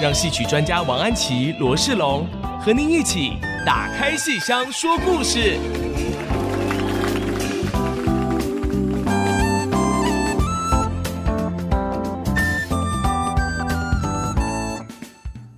[0.00, 2.26] 让戏曲专家王安琪、罗世龙
[2.58, 3.36] 和您一起
[3.66, 5.58] 打开戏箱说故事。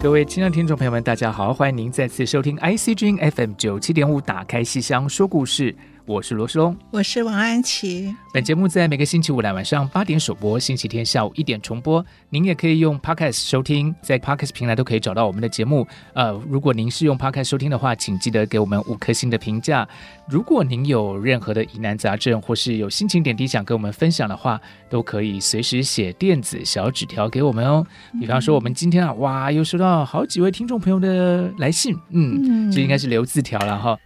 [0.01, 5.73] 各位亲爱的听众朋友们，大家好，欢迎您再次收听 ICG FM 九七点五，打开戏箱说故事。
[6.05, 8.13] 我是罗世龙，我是王安琪。
[8.35, 12.05] 本节目在每个星期五的晚上八点首播，星期天下午一点重播。
[12.29, 15.87] 您也可以用 Podcast 收听，在 Podcast 平台都可以找到我们的节目。
[16.15, 19.89] 呃，如果您是用 Podcast 收听的话，请记得给我们五颗星的评价。
[20.29, 27.87] 如果您有任何的疑难杂症，或是有心情点滴想跟我们分享的话，都可以随时写电子小纸条给我们哦。
[28.19, 33.97] 比方说，我们今天啊，哇，又收到好几位听众朋友的来信，嗯，这应该是留字条了哈。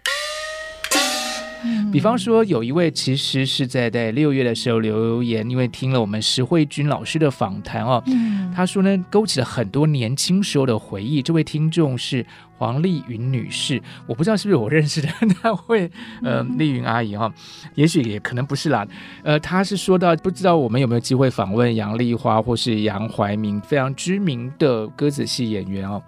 [1.97, 11.23] 比方说，有一位其实是在在六月的时候留言，因为听了我们石慧君老师的访谈哦，嗯、他说呢，勾起了很多年轻时候的回忆。
[11.23, 12.23] 这位听众是
[12.55, 15.09] 黄丽云女士，我不知道是不是我认识的
[15.41, 15.89] 那位
[16.21, 17.33] 呃丽云阿姨哈、哦，
[17.73, 18.85] 也许也可能不是啦。
[19.23, 25.99] 呃，她是说到不知道我们有没有机会访问杨丽花或是杨怀民，非常知名的歌仔戏演员哦。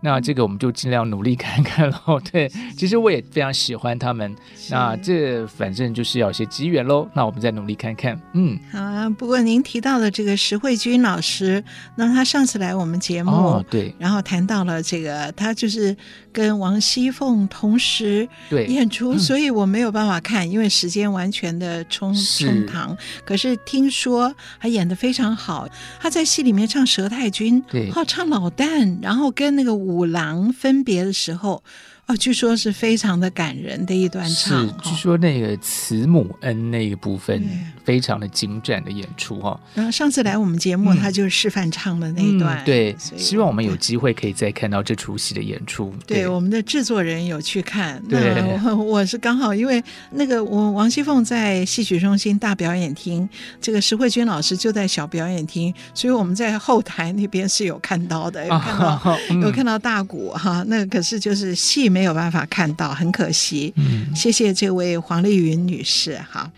[0.00, 2.20] 那这个我们就尽量努力看看喽。
[2.30, 4.34] 对，其实我也非常喜欢他们。
[4.70, 7.08] 那这反正就是要有些机缘喽。
[7.14, 8.20] 那我们再努力看看。
[8.34, 9.08] 嗯，好啊。
[9.10, 11.64] 不过您提到的这个石慧君老师，
[11.96, 15.96] 那他上次来我们节目，哦、对，然后谈到了这个，他就是
[16.32, 22.94] 跟王熙凤同时演出，对所以我没有办法看，因为时间完全的冲冲堂。
[23.24, 25.66] 可是听说他演的非常好，
[25.98, 29.78] 他在戏里面唱佘太君，对，好唱老旦，然后跟那个。
[29.78, 31.62] 五郎分别的时候。
[32.08, 34.66] 哦，据说是非常的感人的一段唱。
[34.66, 37.46] 是，据说那个慈母恩那一部分
[37.84, 39.60] 非常的精湛的演出哈。
[39.74, 42.64] 然后上次来我们节目，他就示范唱的那一段。
[42.64, 45.92] 对，希望我们有机会可以再看到这出戏的演出。
[46.06, 48.02] 对，我们的制作人有去看。
[48.08, 53.28] 对，我我是刚好因为那个我王熙凤在戏曲中心大表演厅，
[53.60, 60.64] 这个石慧君老师就在小表演厅，所以我们在后台那边是有看到的，有看到有看到大鼓哈。
[60.68, 63.72] 那可是就是戏没有办法看到，很可惜。
[63.76, 66.50] 嗯，谢谢这位黄丽云女士哈。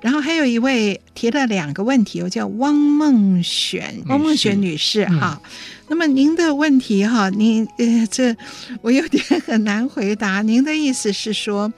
[0.00, 5.38] 然后还有一位提了两个问题，我叫汪梦璇，汪梦璇女士哈。
[5.44, 5.50] 嗯，
[5.88, 8.34] 那么您的问题哈，您呃这
[8.80, 10.40] 我有点很难回答。
[10.40, 11.70] 您的意思是说，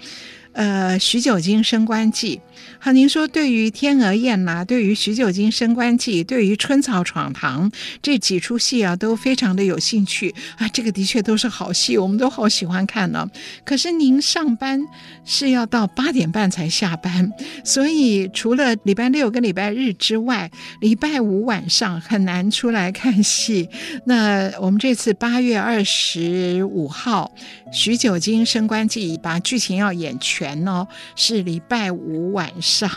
[0.52, 2.40] 呃，许九经升官记。
[2.78, 7.70] 好，您说对于《天鹅宴》呐，对于《许九经升官记》，对于《春草闯堂》
[8.02, 10.68] 这几出戏啊，都非常的有兴趣啊。
[10.68, 13.28] 这个的确都是好戏，我们都好喜欢看呢。
[13.64, 14.80] 可是您上班
[15.24, 17.32] 是要到八点半才下班，
[17.64, 23.68] 所以除了礼拜六跟礼拜日之外，礼拜五晚上很难出来看戏。
[24.04, 27.32] 那我们这次八月二十五号
[27.72, 32.52] 《许久经升官记》把剧情要演全哦，是礼拜五晚。
[32.60, 32.88] 上，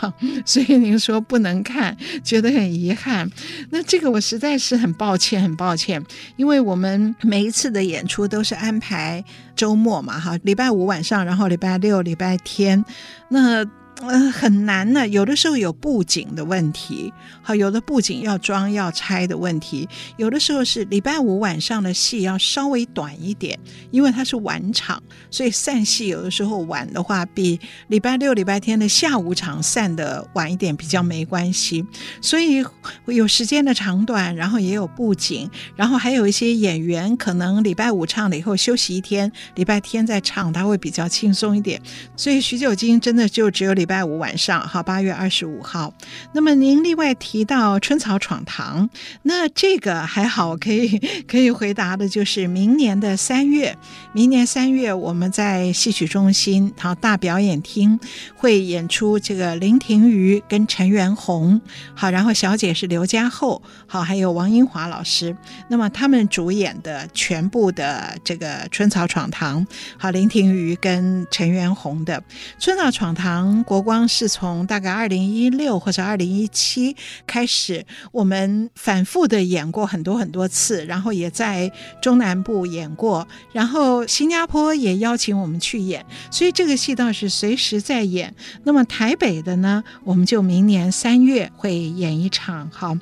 [0.44, 3.28] 所以您说不能看，觉得很遗憾。
[3.70, 6.04] 那这个我实在是很抱歉，很抱歉，
[6.36, 9.24] 因为我们每一次的演出都是安排
[9.56, 12.84] 周末嘛，哈，礼拜五晚上，然后礼拜六、礼拜天，
[13.28, 13.64] 那。
[14.02, 15.08] 呃，很难呢。
[15.08, 19.88] 有的时候有布景的问题，好，有的布景要装要拆的问题。
[20.18, 23.58] 有的时候是礼拜五晚上的戏要稍微短一点，
[23.90, 27.58] 因为它是晚场，所以散戏有的时候晚的话，比
[27.88, 31.82] 礼拜六、礼拜天的下午场散的晚一点比较没关系。
[32.20, 32.62] 所以
[33.06, 41.80] 有时间的长短，然后也有布景，然后还有一些演员可能礼拜五唱了以后休息一天，礼拜天再唱，他会比较轻松一点。
[42.14, 43.85] 所以许九经真的就只有礼。
[43.86, 45.94] 礼拜五晚上，好，八月二十五号。
[46.32, 48.88] 那么您另外提到《春草闯堂》，
[49.22, 50.98] 那这个还好，可以
[51.28, 53.78] 可以回答的就是明年的三月，
[54.12, 58.00] 明年三月我们在戏曲中心好大表演厅
[58.34, 61.60] 会演出这个林庭瑜跟陈元红，
[61.94, 65.36] 好，然后小姐是刘家厚，好，还有王英华老师，
[65.68, 69.64] 那么他们主演的全部的这个《春草闯堂》，
[69.96, 72.20] 好，林庭瑜跟陈元红的
[72.58, 73.64] 《春草闯堂》。
[73.76, 76.96] 国光是从大概二零一六或者二零一七
[77.26, 81.70] 开始，我们反复的演过很多很多次，然后也在
[82.00, 88.34] 中南部演过，然后新加坡也邀请我们去演，所以这个戏倒是随时在演。
[88.64, 92.96] 那么台北的呢，我们就明年三月会演一场，好。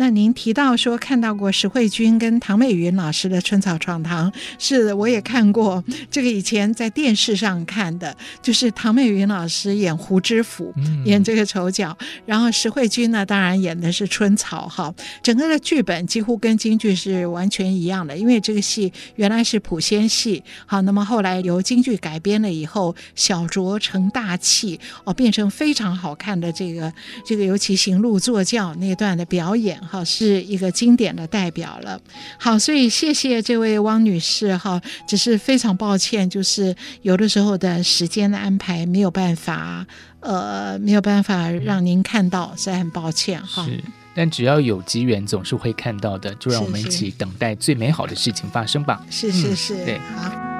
[0.00, 5.82] 那您提到说看到过石慧君跟唐美云老师的《春草闯堂》，是，我也看过。
[6.08, 10.72] 这个以前在电视上看的，就是唐美云老师演胡知府，
[11.04, 14.68] 演这个丑角，然后石慧君呢，当然演的是春草。
[14.68, 26.92] 哈，整个的剧本几乎跟京剧是完全一样的，因为这个戏原来是普仙戏，好，那么后来由京剧改编了以后，小酌成大器，哦，变成非常好看的这个
[27.26, 29.80] 这个，尤其行路坐轿那段的表演。
[29.88, 31.98] 好，是一个经典的代表了。
[32.38, 39.86] 好，所以谢谢这位汪女士哈，只是非常抱歉，就是有的时候的时间的安排没有办法，
[40.20, 43.64] 呃，没有办法让您看到，所以很抱歉哈。
[43.64, 43.82] 是，
[44.14, 46.34] 但只要有机缘，总是会看到的。
[46.34, 49.02] 就让我们一起等待最美好的事情发生吧。
[49.10, 50.57] 是是是，嗯、对，好。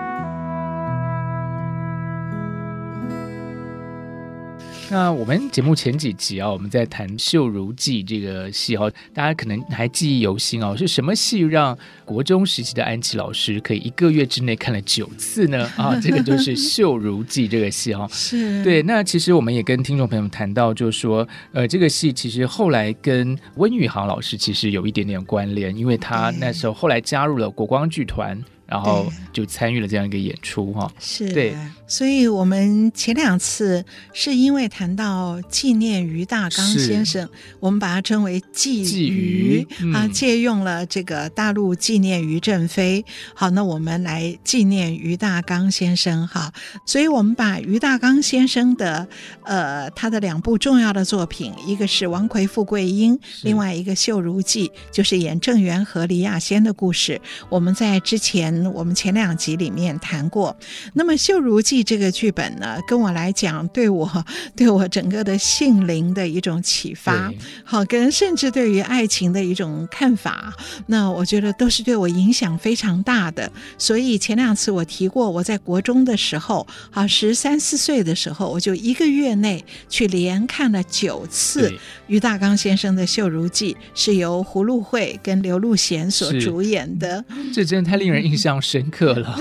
[4.91, 10.75] 那我们节目前几集啊，我们在谈《秀如记》这个戏哦，大家可能还记忆犹新哦。
[10.75, 11.77] 是什么戏让
[12.07, 15.69] 国中时期的安琪老师可以一个月之内看了九次呢？
[15.77, 18.09] 啊，这个就是《秀如记》这个戏哦。
[18.11, 18.83] 是对。
[18.83, 28.43] 那其实我们也跟听众朋友们谈到，就是说，呃，这个戏其实后来跟温宇航老师其实有一点点关联，因为他那时候后来加入了国光剧团。
[28.69, 31.57] 然后就参与了这样一个演出哈，是，对，
[31.87, 33.83] 所以我们前两次
[34.13, 37.27] 是因为谈到纪念于大刚先生，
[37.61, 43.03] 我们把它称为纪俞啊，借用了这个大陆纪念于正飞。
[43.33, 46.53] 好，那我们来纪念于大刚先生哈，
[46.85, 49.09] 所以我们把于大刚先生的
[49.45, 57.19] 呃他的两部重要的作品，一个是《王魁富贵英》，另外一个《绣如记》，就是演郑元和李亚仙的故事。
[57.49, 58.58] 我们在之前。
[58.73, 60.57] 我们前两集里面谈过，
[60.95, 64.25] 那么《秀如记》这个剧本呢，跟我来讲，对我
[64.57, 67.33] 对我整个的性灵的一种启发，
[67.65, 70.53] 好，跟甚至对于爱情的一种看法，
[70.87, 73.51] 那我觉得都是对我影响非常大的。
[73.77, 81.73] 所以前两次我提过，我在国中的时候，啊，十三四岁的时候，我就一个月内去连看了九次
[82.07, 87.25] 于大刚先生的《秀如记》，是由胡露慧跟刘露贤所主演的。
[87.53, 88.48] 这真的太令人印象。
[88.49, 89.39] 非常深刻了，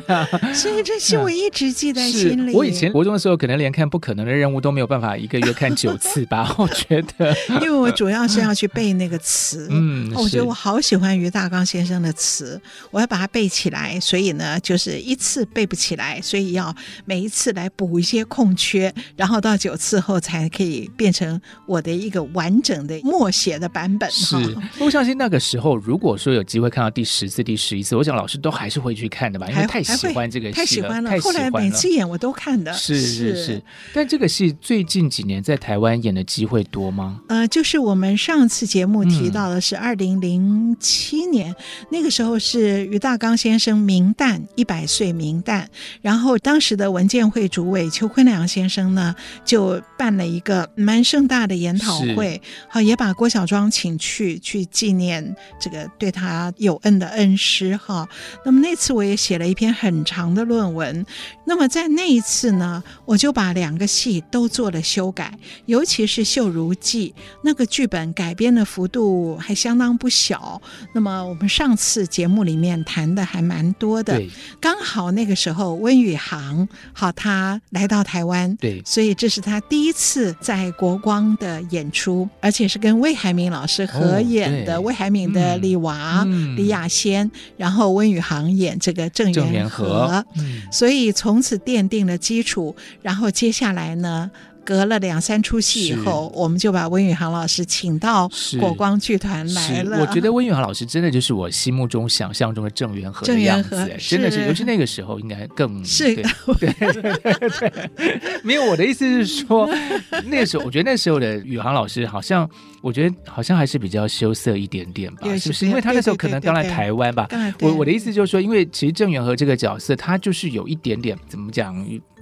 [0.54, 2.54] 所以这是我一直记在心里。
[2.54, 6.50] 我以前国中的时候，可能连看《不可能的任务》都没有办法一个月看九次吧。
[6.56, 12.58] 我觉得， 因为我主要是要去背那个词，嗯，我觉得我好喜欢于大刚先生的词，
[12.90, 14.00] 我要把它背起来。
[14.00, 16.74] 所以呢，就是一次背不起来，所以要
[17.04, 24.10] 每一次来补一些空缺，然后到九次后才可以变成我的一个完整的默写的版本。
[24.10, 24.34] 是，
[24.78, 28.40] 我相信那个时候，如果说有机会看到第十次、第十一次，我想老师。
[28.46, 31.20] 都还是会去看的吧，因为太喜欢这个戏了，太喜欢了。
[31.20, 33.62] 后来每次演我都看的，是是是，是。
[33.92, 37.20] 但这个戏最近几年在台湾演的机会多吗？
[37.26, 41.56] 呃，就是我们上次节目提到的是二零零七年，嗯，
[41.90, 45.66] 那个时候是于大刚先生明旦一百岁明旦，
[46.00, 49.12] 然后当时的文建会主委邱坤良先生呢
[49.44, 58.08] 就办了一个蛮盛大的研讨会，好也把郭小庄请去去纪念这个对他有恩的恩师哈。
[58.44, 61.04] 那么那次我也写了一篇很长的论文。
[61.44, 65.32] 那么在那一次呢，我就把两个戏都做了修改，
[65.66, 70.60] 尤其是《秀如记》那个剧本改编的幅度还相当不小。
[70.92, 74.16] 那么我们上次节目里面谈的还蛮多的。
[74.16, 74.28] 对，
[74.60, 84.80] 刚好那个时候温宇航好他来到台湾，对，所以这是他第一次在国光的演出，而且是跟魏海敏老师合演的。
[84.80, 88.16] 魏海敏的李娃、嗯、李亚仙，然后温宇。
[88.26, 90.24] 宇航演这个郑元和，
[90.72, 92.74] 所以从此奠定了基础。
[93.00, 94.28] 然后接下来呢，
[94.66, 100.00] 隔了两三出戏以后，我们就把温宇航老师请到国光剧团来了。
[100.00, 103.70] 我觉得温宇航老师真的就是我心目中想象中的郑元和的样子，
[104.00, 106.16] 真的是，尤其那个时候应该更是。
[106.16, 106.24] 对
[106.72, 107.90] 对对 对，
[108.42, 109.70] 没有，我的意思是说，
[110.26, 112.48] 那个时候我觉得那时候的宇航老师好像，
[112.82, 115.66] 我觉得好像还是比较羞涩一点点吧，是不是？
[115.66, 117.28] 因为他那时候可能刚来台湾吧。
[117.60, 121.76] 我我的意思就是说，因为其实郑元和这个角色，他就是有一点点怎么讲？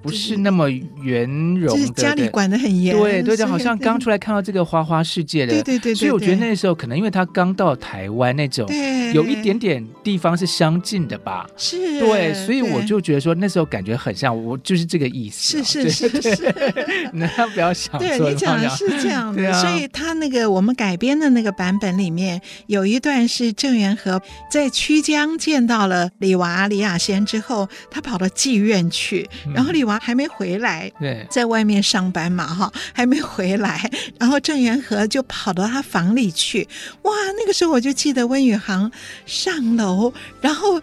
[0.05, 0.69] 不是那么
[1.01, 8.69] 圆融的，家里管的很严，对对，就好像刚出来看到这个花花世界的，对对对，所以我觉得那时候可能因为他刚到台湾那种，
[9.15, 16.55] 有一点点地方是相近的吧，是，对，所以我就觉得说那时候感觉很像，我就是这个意思，是是是是，
[17.15, 24.21] 那不要想，对你讲的是这样的，所以他那个我们改编的那个版本里面有一段是郑元和
[24.51, 36.69] 在曲江见到了李娃李亚仙之后，他跑到妓院去，然后李娃还没回来，对，在外面上班嘛哈，还没回来， 然后郑元和就跑到他房里去，
[37.03, 38.91] 哇，那个时候我就记得温宇航
[39.27, 40.81] 上楼，然后。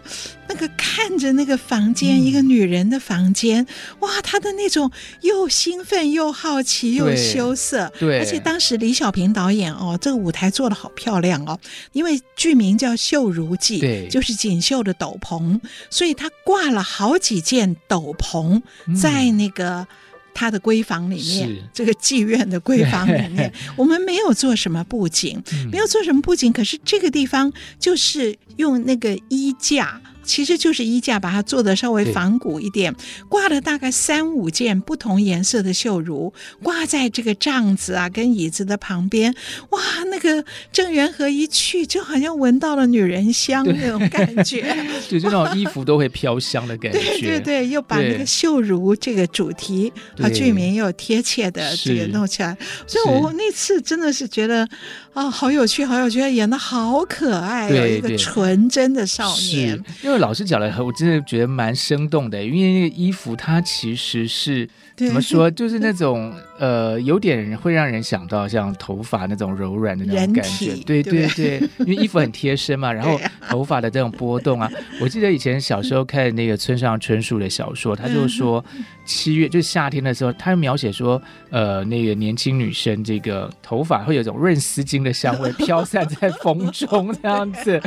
[0.48, 3.66] 那个看着那个房间，嗯、一个女人的房间，
[4.00, 4.90] 哇，他的那种
[5.22, 11.58] 又兴奋又好奇又羞涩，对，而且当时李小平导演哦，这个舞台做的好漂亮哦，
[11.92, 18.60] 因为剧名叫《绣如记》，对，就是锦绣的斗篷，所以他挂了好几件斗篷
[19.02, 19.80] 在那个。
[19.80, 19.86] 嗯
[20.34, 25.38] 他的闺房里面，这个妓院的闺房里面， 我们没有做什么布景，
[25.70, 30.00] 没有做什么布景，可是这个地方就是用那个衣架。
[30.24, 32.94] 其实就是衣架，把它做的稍微仿古一点，
[33.28, 39.34] 挂了大概三五件不同颜色的绣襦，挂在这个帐子啊跟椅子的旁边。
[39.70, 44.62] 哇，那个郑元和一去，就好像闻到了女人香那种感觉，
[45.08, 46.98] 就是那种衣服都会飘香的感觉。
[46.98, 54.68] 对对对，又把那个绣襦这个主题和剧名又贴切的这个弄起来，所以我那次真的是觉得
[55.14, 59.78] 啊，好有趣，好有趣，演的好可爱，有一个纯真的少年。
[60.02, 62.42] 因为老师讲了，我真的觉得蛮生动的。
[62.42, 64.66] 因为那个衣服，它其实是
[64.96, 70.74] 怎么说，就是那种呃，有点会让人想到像头发那种柔软的那种感觉。
[70.86, 74.70] 对对对，对因为衣服很贴身嘛， 然后头发的这种波动啊。
[74.98, 78.64] 我记得以前小时候看那个村上春树的小说，他就说
[79.04, 87.80] 七月就是夏天的时候，他描写说，呃，那个年轻女生这个头发会有一种润丝巾的香味飘散在风中，这样子。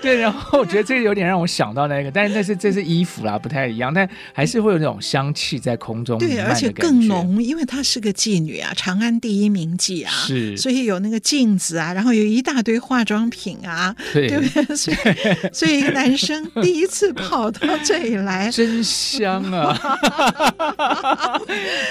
[0.00, 6.18] 对，然后 我觉得这个有点让我想到那个，但是那是这是衣服啦，不太一样，但还是会有那种香气在空中。
[6.18, 14.64] 对，而且更浓，因为她是个妓女啊，长安第一名妓啊，是，所以有那个镜子啊，然后有一大堆化妆品啊，对，对不对？
[14.76, 14.96] 所以，
[15.52, 19.78] 所以一个男生第一次跑到这里来，真香啊！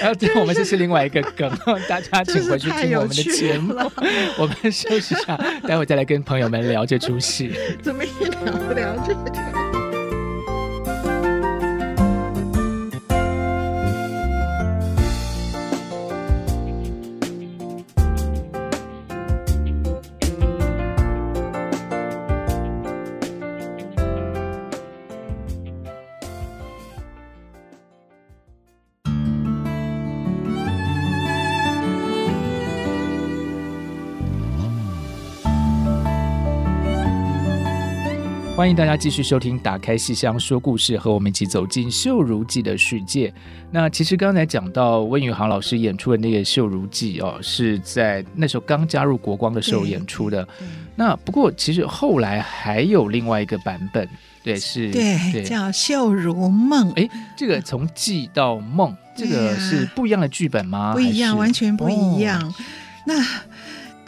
[0.00, 1.50] 然后对，我们这是另外一个梗，
[1.88, 3.74] 大家请回去听我们的节目。
[4.38, 5.36] 我们休息一下，
[5.66, 7.52] 待会再来跟朋友们聊这出戏。
[8.00, 9.69] 没聊不了这个。
[38.60, 43.32] 欢迎大家继续收听《打开戏箱说故事》，和我们一起走进《秀如记》的世界。
[43.70, 50.46] 那其实刚才讲到温宇航老师演出的那个《秀如记》哦，是在那时候刚加入国光的时候演出的。
[50.94, 54.06] 那不过其实后来还有另外一个版本，
[54.42, 56.92] 对，是，对，对叫《秀如梦》。
[57.02, 60.92] 哎，这个从记到梦，这个是不一样的剧本吗？
[60.92, 62.46] 不一样，完全不一样。
[62.46, 62.54] 哦、
[63.06, 63.24] 那。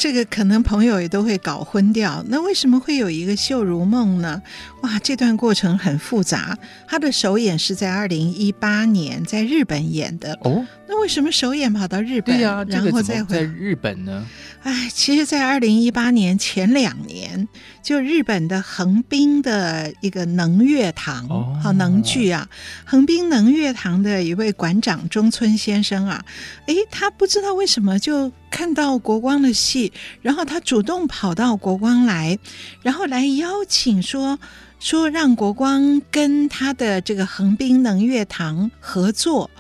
[0.03, 2.25] 这个可能朋友也都会搞昏掉。
[2.27, 4.43] 那为什么会有一个秀如梦呢？
[4.81, 6.59] 哇，这段过程很复杂。
[6.89, 10.37] 他的首演是在二零一八年在日本演的。
[10.43, 12.37] 哦，那为什么首演跑到日本？
[12.37, 14.27] 对呀，然后再回在日本呢？
[14.65, 17.47] 哎，其实，在二零一八年前两年，
[17.83, 21.29] 就日本的横滨的一个能乐堂，
[21.61, 22.49] 好、哦、能剧啊，
[22.85, 26.25] 横滨能乐堂的一位馆长中村先生啊，
[26.67, 32.39] 诶，他不知道为什么就看到国光的戏，然后他主动跑到国光来，
[32.83, 34.39] 然后来邀请说
[34.79, 39.51] 说让国光跟他的这个横滨能乐堂合作。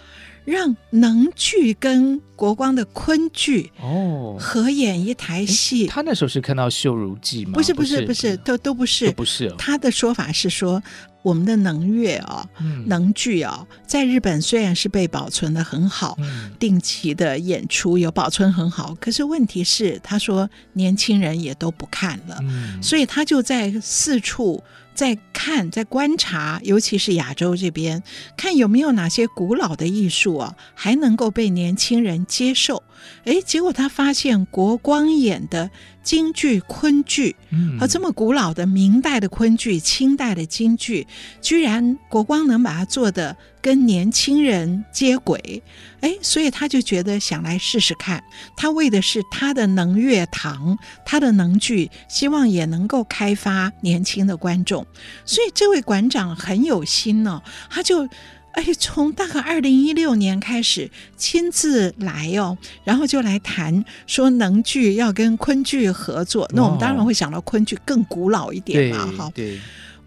[0.45, 5.87] 让能剧跟国光的昆剧哦合演一台戏。
[5.87, 7.53] 他那时候是看到《绣襦记》吗？
[7.55, 9.55] 不是，不是，不是，都都不是，都不是。
[9.57, 10.83] 他的说法是说，
[11.23, 24.63] 我们的能乐哦，嗯、能剧哦，在日本虽然是被保存的很好，嗯、定期的演出有保存很好，可是问题是，他说年轻人也都不看了，嗯、所以他就在四处。
[24.95, 28.03] 在看，在观察，尤其是亚洲这边，
[28.37, 32.83] 看有没有哪些古老的艺术啊，还能够被年轻人接受。
[33.25, 35.71] 诶，结果他发现国光演的
[36.03, 41.07] 京剧昆剧，嗯，和这么古老的明代的昆剧、清代的京剧，
[41.41, 45.63] 居然国光能把它做的跟年轻人接轨，
[46.01, 48.23] 哎，所以他就觉得想来试试看。
[48.57, 50.77] 他为的是他的能乐堂，
[51.07, 54.85] 他的能剧，希望也能够开发年轻的观众。
[55.25, 58.09] 所以这位馆长很有心呢、哦，他就。
[58.55, 66.47] 哎，从大概二零一六年开始亲自来哦，然后就来谈说能剧要跟昆剧合作。
[66.53, 69.31] 那我们当然会想到昆剧更古老一点嘛，哈。
[69.35, 69.59] 对。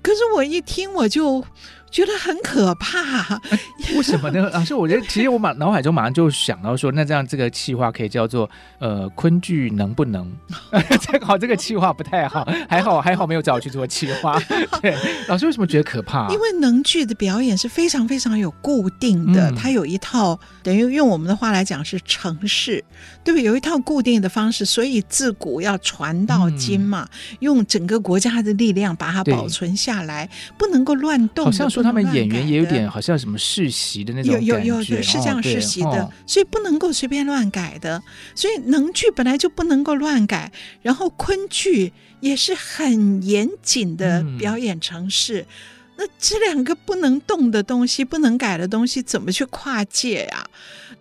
[0.03, 1.43] 可是我一听我就。
[1.95, 3.39] 觉得很可怕，
[3.95, 4.49] 为什么呢？
[4.53, 8.49] 老师，我觉得 其实我马脑海中马上就想到说，那这样这个气话可以叫做
[8.79, 10.29] 呃昆剧能不能？
[10.99, 14.37] 这个好，这个气话不太好，还好还好没有找我去做气话。
[14.81, 14.93] 对，
[15.29, 16.27] 老师为什么觉得可怕？
[16.33, 22.83] 因为能剧的表演是非常非常有固定的，嗯、它有一套等于用我们的话来讲是程式，
[23.23, 23.43] 对不对？
[23.43, 31.45] 有一套固定的方式，所以自古要传到今嘛，嗯、用整个国家的力量把它保存下来，不能够乱动。
[31.45, 31.84] 好像说。
[31.85, 38.01] 他们演员也有点好像什么世袭的那种感觉，有有有是这样世袭的，哦、所以不能够随便乱改的。
[38.33, 40.51] 所以能剧本来就不能够乱改，
[40.81, 45.41] 然后昆剧也是很严谨的表演程式。
[45.41, 45.47] 嗯、
[45.97, 50.49] 那这两个不能动的东西、不能改的东西，怎么去跨界呀、啊？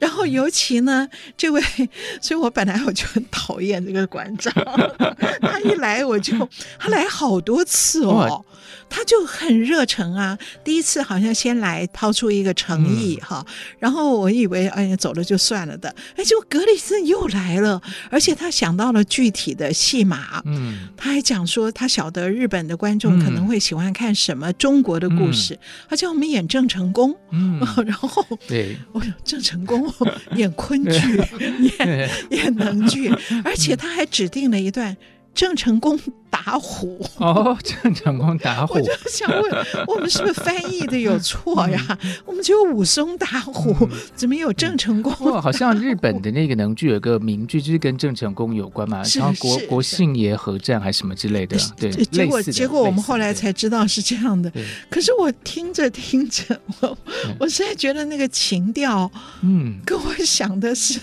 [0.01, 1.63] 然后尤其呢，这位，
[2.21, 4.53] 所以我本来我就很讨厌这个馆长，
[5.41, 6.37] 他一来我就
[6.79, 8.45] 他来好多次哦。
[8.95, 10.39] 他就很热诚啊！
[10.63, 25.59] 第一次好像先来抛出一个诚意哈，嗯、然后我以为哎呀走了就算了的，哎，结果格里森又来了，而且他想到了具体的戏码，嗯，他还讲说他晓得日本的观众可能会喜欢看什么中国的故事，嗯、
[25.91, 29.93] 他叫我们演郑成功，嗯， 然后对，我说郑成功
[30.37, 31.21] 演昆剧，
[31.81, 34.97] 演演能剧，而且他还指定了一段
[35.35, 35.99] 郑成功。
[36.45, 41.81] 打虎哦，郑成功打虎，我就想问， 我们是不是翻译的有错呀？
[42.27, 45.13] 我们只有武松打虎，怎么有郑成功？
[45.41, 51.57] 好像日本的那个能剧有个名剧，就是跟郑成功有关嘛，然后国国姓爷合战还是什么之类的。
[51.77, 54.53] 对，结果结果我们后来才知道是这样的。
[54.91, 56.99] 可是我听着听着，我
[57.39, 59.09] 我现在觉得那个情调，
[59.43, 60.99] 嗯，跟我想的是，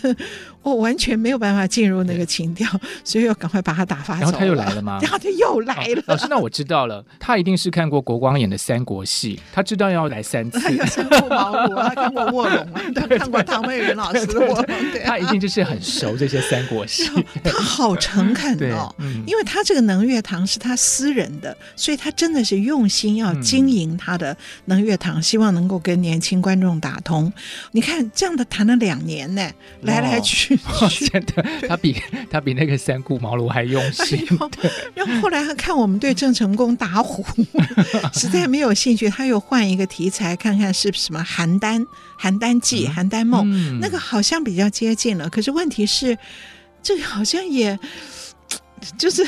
[0.63, 2.69] 我完全没有办法进入那个情调，
[3.03, 4.21] 所以要赶快把他打发走。
[4.21, 4.99] 然后他又来了吗？
[5.01, 10.59] 然后他又来了，老师，那我知道了，他一定是看过国光演的三国戏，他知道要来三次。
[10.59, 14.65] 他有看过毛骨，他看过卧龙， 他看过唐美云老师的卧龙，
[15.03, 17.09] 他一定就是很熟这些三国戏。
[17.43, 18.93] 他好诚恳哦，
[19.25, 27.31] 因为他这个能乐堂是他私人的，所以他真的是用心要经营他的能乐堂，希望能够跟年轻观众打通。
[27.71, 29.49] 你看这样的谈了两年呢，
[29.81, 31.95] 来来去去， 真的，他比
[32.29, 34.25] 他比那个三顾茅庐还用心。
[34.93, 37.25] 然后来他看我们对郑成功打虎，
[38.13, 41.85] 实在没有兴趣，他又换一个题材，看看是什么邯郸、
[42.19, 45.29] 邯郸记、邯郸梦，嗯、那个好像比较接近了。
[45.29, 46.17] 可是问题是，
[46.81, 47.77] 这个好像也
[48.97, 49.25] 就是。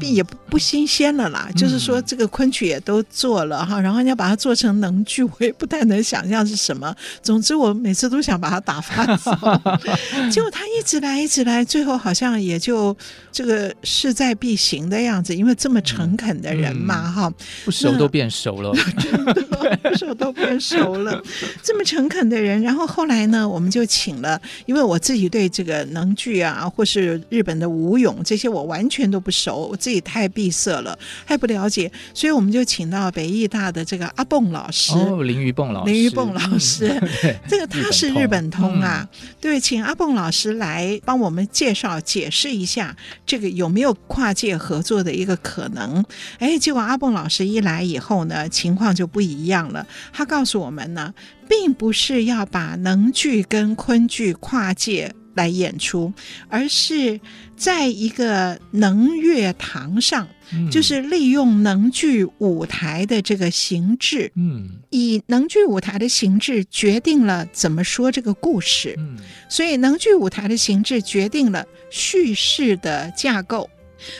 [0.00, 6.94] 也不不新鲜了啦，嗯、就是说这个昆曲也都做了哈，然后你要把它做成能剧，我也不太能想象是什么。
[7.22, 9.30] 总之我每次都想把它打发走，
[10.30, 12.96] 结果他一直来一直来，最后好像也就
[13.32, 17.32] 这个势在必行的样子，因为这么诚恳的人嘛哈，
[17.64, 19.34] 不熟都变熟了， 真的
[19.82, 21.20] 不熟都变熟了，
[21.62, 29.76] 这么诚恳的人，然后后来呢，我们就请了，因为我自己对这个能剧啊，或是日本的舞勇这些，我完全都不熟。
[29.80, 46.04] 自己太闭塞了，还不了解，所以我们就请到北艺大的这个阿蹦老师，哦，林玉蹦老师，林玉蹦老师，嗯、这个他是日本通啊，嗯、对，请阿蹦老师来帮我们介绍解释一下这个有没有跨界合作的一个可能。
[46.38, 51.14] 哎，结果阿蹦老师一来以后呢，情况就不一样了，他告诉我们呢，
[51.48, 55.14] 并不是要把能剧跟昆剧跨界。
[55.40, 56.12] 来演出，
[56.48, 57.18] 而是
[57.56, 69.16] 在一个能乐堂上，嗯、就是利用能剧舞台的这个形制，嗯，以能剧舞台的形制决定了怎么说这个故事，嗯，
[69.48, 73.70] 所以能剧舞台的形制决定了叙事的架构，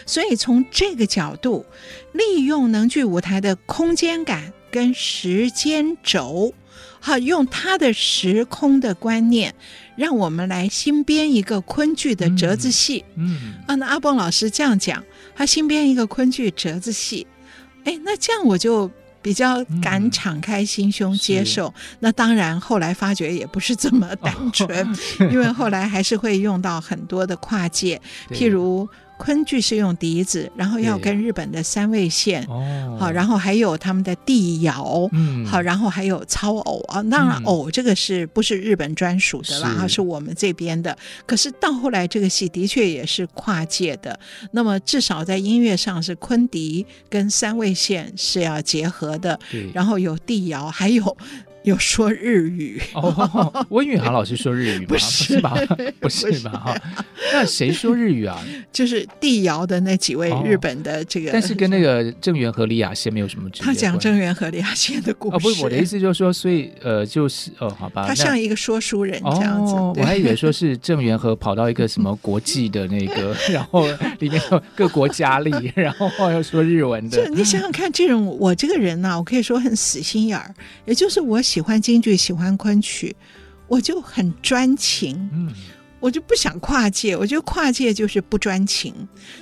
[0.07, 1.67] 所以从这个角度，
[2.13, 6.55] 利用能剧舞台的空间感跟时间轴。
[7.03, 9.55] 好，用他的时空的观念，
[10.01, 13.05] 让我们来新编一个昆剧的折子戏。
[13.17, 15.05] 嗯，嗯啊，那阿蹦老师这样讲，
[15.37, 17.27] 他新编一个昆剧折子戏，
[17.85, 21.69] 哎，那这样我就比较敢敞开心胸接受。
[21.69, 24.97] 嗯、那当然，后来发觉也不是这么单纯，哦、
[25.31, 28.89] 因为后来还是会用到很多的跨界，譬如。
[29.21, 32.43] 昆剧是用笛子，然后要跟日本的三味线，
[32.99, 37.03] 好，然后还有他们的地谣，嗯，好，然后还有操偶啊。
[37.03, 39.83] 当然，偶这个是不是日本专属的啦？
[39.83, 40.97] 是，是我们这边的。
[41.27, 44.19] 可是到后来，这个戏的确也是跨界的。
[44.53, 49.39] 那么至少在音乐上是昆笛跟三味线是要结合的，
[49.75, 51.15] 然后有地窑，还有。
[51.63, 54.87] 有说日语哦，温宇航老师说日语吗？
[54.89, 55.55] 不是吧？
[56.01, 56.51] 不是吧？
[56.53, 56.75] 哈，
[57.35, 58.43] 那谁说日语啊？
[58.73, 63.65] 就是地谣的那几位日本的这个，但是跟那个郑源和李雅仙没有什么直接。
[63.67, 65.37] 他讲郑源和李雅仙的故事。
[65.37, 69.75] 哦，不是，我的意思就是说，所以呃，就是哦，好吧，他像一个说书人这样子。
[70.01, 73.87] 我还以为说是郑源和跑到一个什么国际的那个， 然后
[74.21, 77.27] 里面有各国佳丽，然后要说日文的。
[77.29, 80.55] 就你想想看，这种我这个人呢，我可以说很死心眼儿，
[80.87, 81.39] 也就是我。
[81.51, 83.17] 喜欢京剧，喜欢昆曲，
[83.67, 85.29] 我就很专情。
[85.33, 85.53] 嗯，
[85.99, 87.17] 我就不想跨界。
[87.17, 88.95] 我觉得跨界就是不专情，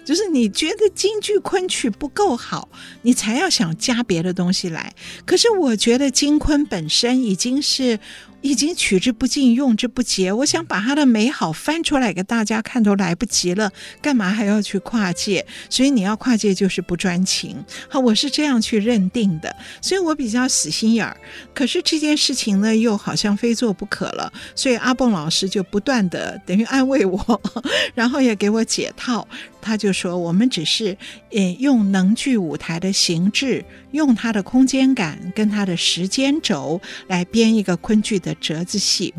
[0.07, 2.67] 就是你觉得京剧昆曲不够好，
[3.03, 4.91] 你才要想加别的东西来。
[5.27, 8.01] 可是我觉得京昆本身已经是。
[8.41, 10.33] 已经取之不尽，用之不竭。
[10.33, 13.71] 我想把它的美好翻出来给大家看，都来不及了，
[14.01, 15.45] 干嘛还要去跨界？
[15.69, 17.57] 所以你要跨界就是不专情。
[17.89, 21.17] 好，我是这样去认定的，所以我比较死心眼儿。
[21.55, 27.41] 可是这件事情呢，又好像非做不可了，所以阿蹦老师就不断的等于安慰我，
[27.95, 29.27] 然后也给我解套。
[29.61, 30.97] 他就说：“我们只是，
[31.31, 39.13] 呃，用能剧舞台的形制，用它的空间感跟它的时间轴来编一个昆剧的折子戏。”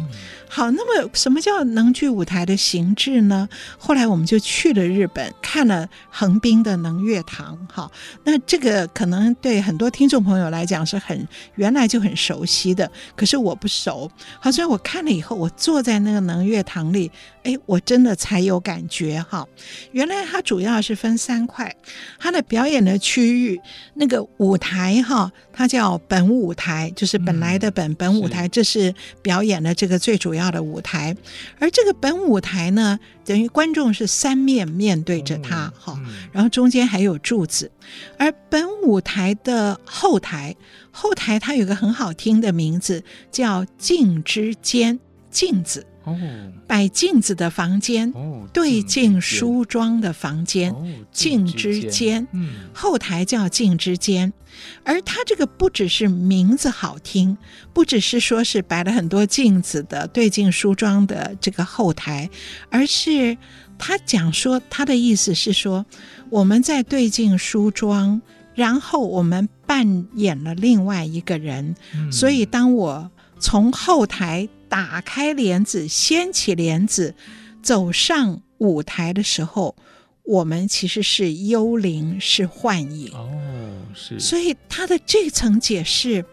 [0.51, 3.47] 好，那么什么叫能剧舞台的形制呢？
[3.77, 7.55] 后来我们就去了日本，看了横滨的能乐堂。
[7.71, 7.91] 哈，
[8.23, 14.09] 那这个可能对很多听众朋友来讲是很原来就很熟悉的，可是我不熟。
[14.39, 17.11] 好，所以我看了以后，我坐在那个能乐堂里，
[17.43, 19.47] 哎，我真的才有感觉哈。
[19.91, 21.73] 原来它主要是分三块，
[22.19, 23.61] 它的表演的区域，
[23.93, 30.49] 那个舞台哈，它叫本舞台，就是本来的本、嗯、本舞台，这是表演的这个最主要。
[30.49, 31.15] 的舞台，
[31.59, 37.71] 而这个本舞台呢，等于观众是三面面对着它，哈，然后中间还有柱子。
[38.17, 40.55] 而本舞台的后台，
[40.89, 45.85] 后台它有个很好听的名字，叫镜之间，镜子。
[46.11, 54.31] 哦，摆镜子的房间，哦，对镜梳妆的房间，哦，镜之间，嗯，后台叫镜之间，
[54.83, 57.37] 而它这个不只是名字好听，
[57.73, 62.29] 不只是说是摆了很多镜子的对镜梳妆的这个后台，
[62.69, 63.37] 而是
[63.77, 65.85] 他讲说他的意思是说
[66.29, 68.21] 我们在对镜梳妆，
[68.53, 74.47] 然后我们扮演了另外一个人，嗯，所以当我从后台。
[74.69, 77.15] 打开帘子，掀起帘子，
[77.61, 79.75] 走上舞台的时候，
[80.23, 83.11] 我们其实是幽灵，是幻影。
[83.13, 83.29] 哦，
[83.95, 84.19] 是。
[84.19, 86.23] 所以他的这层解释，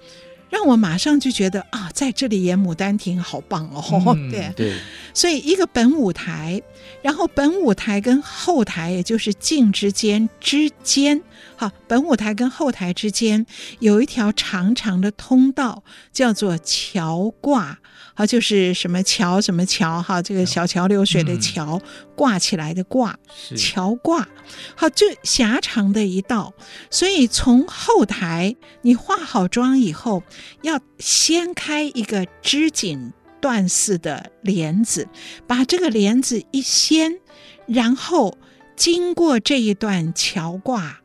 [0.50, 3.82] 让我马上就觉得啊，在这里演《牡丹亭》好棒哦。
[4.14, 4.78] 嗯、 对对。
[5.14, 6.60] 所以一个本舞台，
[7.02, 11.22] 然后本舞台跟后台，也就是镜之间之间，
[11.56, 13.46] 好，本舞台跟后台之间
[13.78, 17.78] 有一条长长的通道，叫做桥挂。
[18.16, 21.78] 好，就是什么桥什么桥哈，这个小桥流水的桥，
[22.16, 23.18] 挂起来的挂，
[23.56, 24.26] 桥挂。
[24.74, 26.54] 好，就狭长的一道，
[26.90, 30.22] 所以从后台你化好妆以后，
[30.62, 35.06] 要掀开一个织锦缎似的帘子，
[35.46, 37.20] 把这个帘子一掀，
[37.66, 38.38] 然后
[38.76, 41.00] 经过这一段桥挂，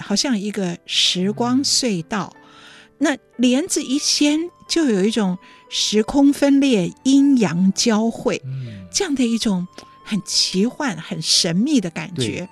[0.00, 2.34] 好像一个时光隧道，
[2.98, 5.38] 那帘子一掀，就有一种。
[5.70, 8.40] 时空分裂，阴阳交汇，
[8.90, 9.68] 这样的一种
[10.02, 12.48] 很奇幻、很神秘的感觉。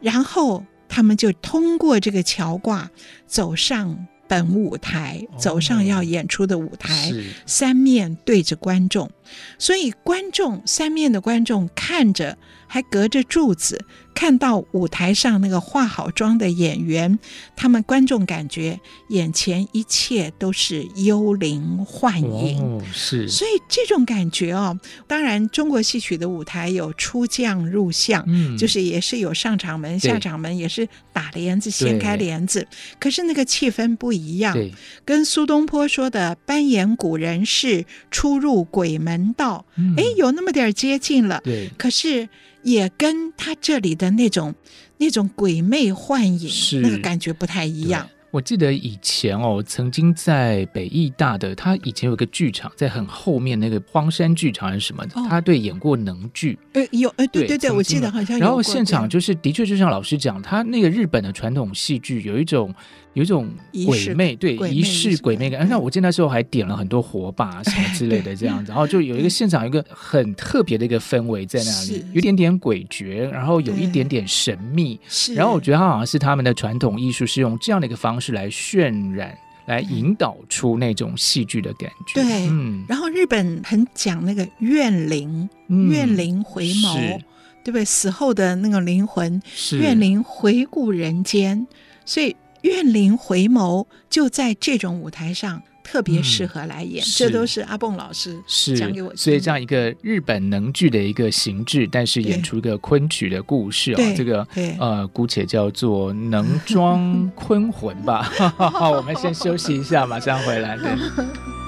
[0.00, 2.90] 然后他们就通过这个桥挂
[3.28, 7.12] 走上本舞台，走上要演出的舞台，
[7.46, 9.08] 三面对着观众，
[9.56, 13.84] 所以观众三面的观众看着，还隔着柱子。
[14.18, 17.20] 看到舞台上那个化好妆的演员，
[17.54, 24.76] 他们观众感觉眼前一切都是幽灵幻影，哦，是，所以这种感觉哦，
[25.06, 32.66] 当然中国戏曲的舞台有出将入相，嗯，就是也是有上场门下场门，也是打帘子掀开帘子，
[32.98, 34.58] 可是那个气氛不一样，
[35.04, 39.64] 跟苏东坡说的“扮演古人事，出入鬼门道”，
[39.96, 42.28] 哎，嗯，有那么点接近了，对，可是。
[42.70, 44.54] 也跟他这里的那种
[44.98, 46.50] 那种鬼魅幻影
[46.82, 48.08] 那个感觉不太一样。
[48.30, 56.58] 我记得以前哦，曾经在北艺大的，他以前有个剧场，在很后面那个荒山剧场还是什么，哦、他对演过能剧。
[56.74, 58.44] 呃，有，呃，对对对，我记得好像有。
[58.44, 62.74] 然后现场就是，的确就像老师讲，他那个日本的传统戏剧有一种。
[63.14, 63.48] 有一种
[63.86, 65.66] 鬼魅，对仪式鬼魅感。
[65.68, 75.00] 那我记得那时候还点了很多火把什么之类的这样子，然后就有一个现场，有一个很特别的一个氛围在那里，有点点诡谲，然后有一点点神秘。
[75.34, 82.22] 然后我觉得他好像是他们的传统艺术是用这样的一个方式来渲染，来引导出那种戏剧的感觉。
[82.22, 82.84] 对，嗯。
[82.88, 87.18] 然后日本很讲那个怨灵，怨灵回眸，
[87.64, 87.84] 对不对？
[87.84, 89.42] 死后的那个灵魂，
[89.72, 91.66] 怨灵回顾人间，
[92.04, 92.36] 所以。
[92.62, 98.38] 怨灵回眸就在这种舞台上特别适合来演，嗯、这都是阿蹦老师
[98.76, 99.16] 讲给我听。
[99.16, 104.46] 所以这样一个日本能剧的一个形制，但是演出一个昆曲的故事哦，这个
[104.78, 108.22] 呃，姑且叫做能装昆魂吧。
[108.56, 110.76] 好，我们先休息一下，马上回来。
[110.76, 110.88] 对。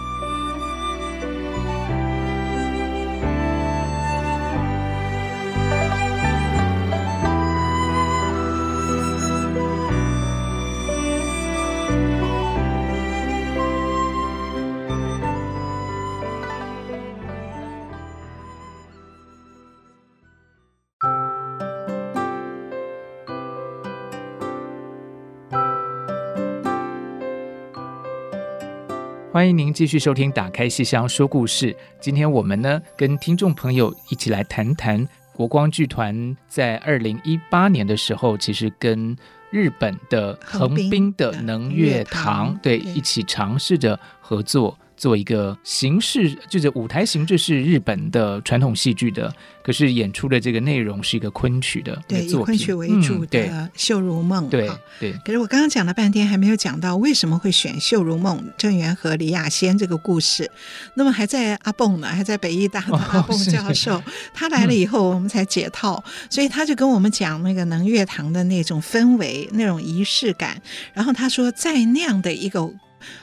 [29.40, 31.72] 欢迎您继续收听《打开戏箱说故事》。
[31.98, 39.16] 今天我们呢，跟听众朋友一起来谈谈国光剧团在二零一八年的时候，其实跟
[39.48, 44.76] 日本的横滨的能乐堂对一起尝试着合作。
[45.00, 49.32] 做一个形式，就是舞台形式是日本的传统戏剧的，
[49.64, 53.38] 可是演出的这个内容是一个昆曲的，对，以昆曲为主的
[53.74, 54.44] 《绣如梦》。
[54.50, 55.14] 对对。
[55.24, 60.50] 可是我刚刚讲了半天，还没有讲到为什么会选《绣如梦》郑源和李亚仙这个故事。
[60.92, 65.94] 那么还在阿蹦呢，还在北艺大的阿蹦 教授，哦、 他来了以后，我们才解套。
[66.06, 70.60] 嗯、所以他就跟我们讲那个能乐堂的那种氛围、那种仪式感。
[70.92, 72.70] 然后他说，在那样的一个。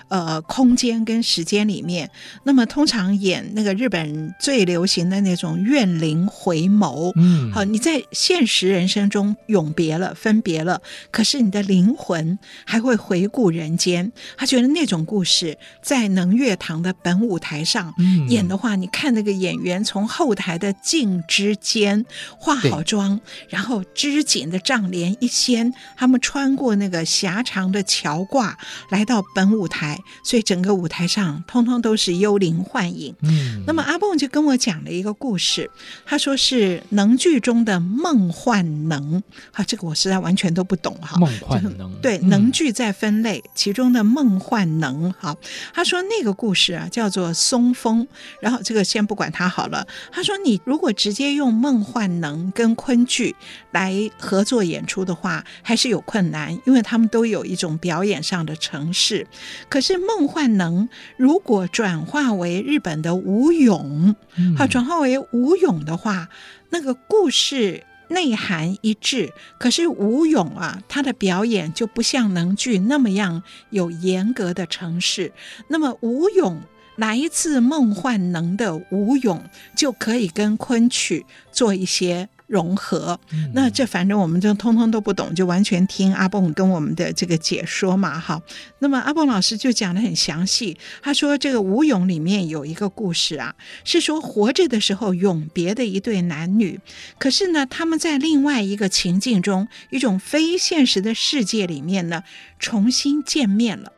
[0.10, 2.10] 呃，空间跟时间里面，
[2.44, 14.12] 那么通常演那个日本最流行的那种怨灵回眸，嗯，好，你在现实人生中永别了，分别了，可是你的灵魂还会回顾人间。
[14.38, 17.94] 他觉得那种故事在能乐堂的本舞台上
[18.30, 22.06] 演的话，嗯、你看那个演员从后台的镜之间
[22.38, 28.58] 化好妆，然后织锦的帐帘一掀，他们穿过那个狭长的桥挂，
[28.90, 29.99] 来到本舞台。
[30.23, 33.15] 所以整个舞台上通通都是幽灵幻影。
[33.21, 35.69] 嗯，那么阿蹦就跟我讲了一个故事，
[36.06, 39.21] 他说是能剧中的梦幻能。
[39.53, 41.17] 啊，这个我实在完全都不懂哈。
[41.17, 45.12] 梦幻能，对，能剧在分类，其中的梦幻能。
[45.13, 45.36] 哈，
[45.73, 48.08] 他说那个故事啊叫做松风。
[48.41, 49.86] 然后这个先不管他好了。
[50.12, 53.36] 他说你如果直接用梦幻能跟昆剧
[53.71, 59.25] 来合作演出的话，还是有困难，因为他们都有一种表演上的程式。
[59.67, 59.98] 可是。
[59.98, 64.15] 梦幻能，如果转化为日本的武勇，
[64.58, 66.30] 好，转化为武勇的话，
[66.70, 69.34] 那个故事内涵一致。
[69.60, 75.34] 可是武勇啊，他的表演就不像能剧那么样有严格的程式。
[75.67, 76.62] 那么武勇
[76.96, 79.43] 来自梦幻能的武勇，
[79.76, 82.30] 就可以跟昆曲做一些。
[82.47, 83.19] 融合，
[83.53, 88.41] 那这反正我们就通通都不懂，就完全听阿蹦跟我们的这个解说嘛，哈。
[88.79, 96.79] 那么阿蹦老师就讲的很详细，他说这个吴勇里面有一个故事啊，是说活着的时候永别的一对男女，
[97.19, 102.23] 可是呢，他们在另外一个情境中，一种非现实的世界里面呢，
[102.60, 103.91] 重新见面了。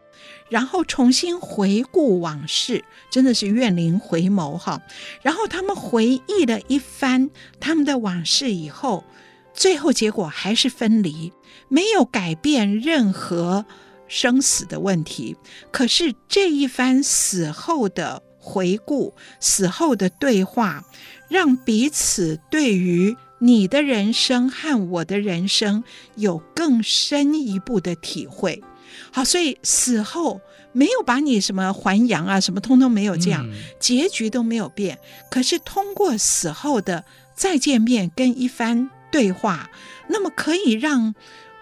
[0.50, 4.82] 然后重新回顾往事，真的是怨灵回眸哈。
[5.22, 9.04] 然后他们回忆了一番他们的往事以后，
[9.54, 11.32] 最后结果还是分离，
[11.68, 13.66] 没有改变任何
[14.08, 15.36] 生死的问题。
[15.72, 20.84] 可是这一番死后的回顾、死后的对话，
[21.30, 25.84] 让彼此对于你的人生和我的人生
[26.16, 28.64] 有更深一步的体会。
[29.20, 30.40] 好，所以死后
[30.72, 34.98] 没有把你什么还阳啊，什么通通没有这样，嗯、结局都没有变。
[35.30, 37.04] 可是通过死后的
[37.36, 39.70] 再见面跟一番对话，
[40.08, 41.14] 那么可以让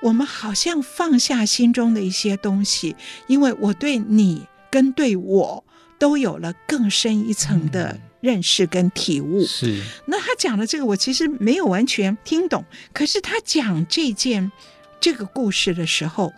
[0.03, 5.63] 我们好像放下心中的一些东西，因为我对你跟对我
[5.97, 9.41] 都有了更深一层的认识跟体悟。
[9.41, 9.83] 嗯、是。
[10.05, 14.51] 那他讲的这个，我其实没有完全听懂，可是他讲这件
[14.99, 16.31] 这个故事的时候。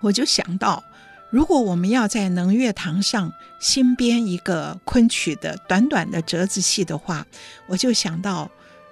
[0.00, 0.82] 我就想到，
[1.30, 7.26] 如果我们要在能乐堂上新编一个昆曲的短短的折子戏的话，
[7.66, 8.50] 我就想到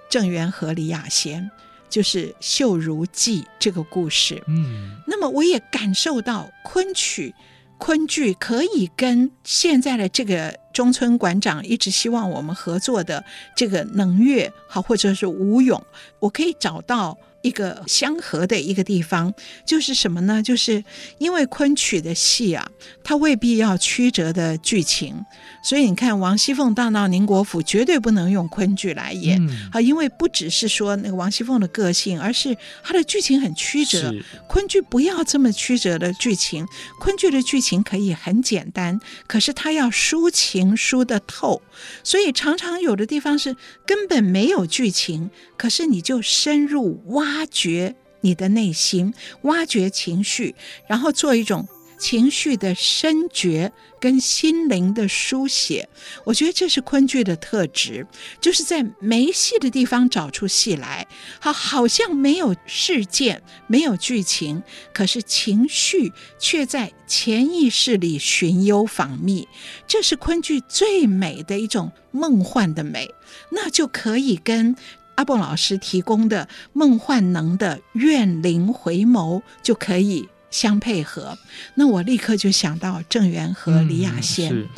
[0.09, 1.49] 郑元和李雅仙，
[1.89, 4.41] 就是《秀如记》这个故事。
[4.47, 7.33] 嗯，那么我也感受到昆曲。
[7.79, 13.23] 昆剧可以跟现在的这个中村馆长一直希望我们合作的
[13.55, 15.81] 这个能乐，好，或者是舞咏，
[16.19, 17.17] 我可以找到。
[17.41, 19.33] 一个相合的一个地方，
[19.65, 20.43] 就是什么呢？
[20.43, 20.83] 就是
[21.19, 22.69] 因为昆曲的戏啊，
[23.03, 25.25] 它未必要曲折的剧情，
[25.63, 34.13] 所以你看王熙凤荡到宁国府，绝对不能用昆剧来演啊，嗯、因为不只是说那个王熙凤的个性，而是她的剧情很曲折。
[34.47, 36.65] 昆剧不要这么曲折的剧情，
[36.99, 41.61] 昆剧的剧情可以很简单，可是它要抒情抒得透，
[42.03, 47.28] 所以常常有的地方是根本没有剧情，可是你就深入挖。
[47.29, 49.13] 挖掘你的内心，
[49.43, 50.55] 挖掘情绪，
[50.87, 51.67] 然后做一种
[51.99, 55.87] 情绪的深觉跟心灵的书写。
[56.25, 58.07] 我觉得这是昆剧的特质，
[58.41, 61.07] 就是在没戏的地方找出戏来。
[61.39, 64.63] 好，好像没有事件，没有剧情，
[64.93, 69.47] 可是情绪却在潜意识里寻幽访觅。
[69.87, 73.13] 这是昆剧最美的一种梦幻的美，
[73.51, 74.75] 那就可以跟。
[75.19, 81.37] 阿蹦老师提供的梦幻能的怨灵回眸就可以相配合，
[81.75, 84.69] 那我立刻就想到郑元和李雅仙，嗯、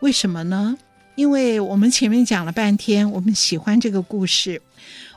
[0.00, 0.76] 为什么呢？
[1.14, 4.60] 因为我们前面讲了半天，我们喜欢这个故事，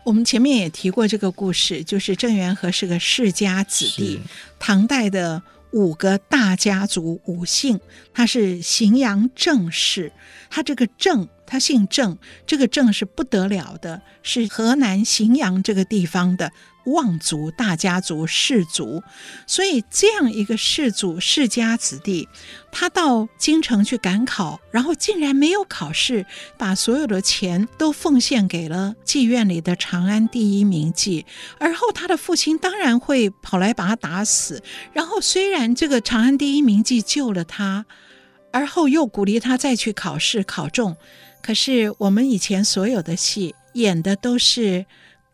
[0.03, 4.19] 我们前面也提过这个故事，就是郑元和是个世家子弟，
[4.59, 5.41] 唐代的
[5.77, 7.79] 五个大家族五姓，
[8.11, 10.11] 他是荥阳郑氏，
[10.49, 11.29] 他这个郑。
[11.49, 16.51] 他姓郑，这个郑是不得了的，是河南荥阳这个地方的
[16.87, 19.03] 望族大家族氏族，
[19.45, 22.27] 所以这样一个氏族世家子弟，
[22.71, 26.25] 他到京城去赶考，然后竟然没有考试，
[26.57, 31.25] 把所有的钱都奉献给了妓院里的长安第一名妓，
[31.59, 37.85] 而后他的父亲当然会跑来把他打死，然后虽然这个长安第一名妓救了他，
[38.51, 40.95] 而后又鼓励他再去考试考中。
[41.41, 44.85] 可是我们以前所有的戏演的都是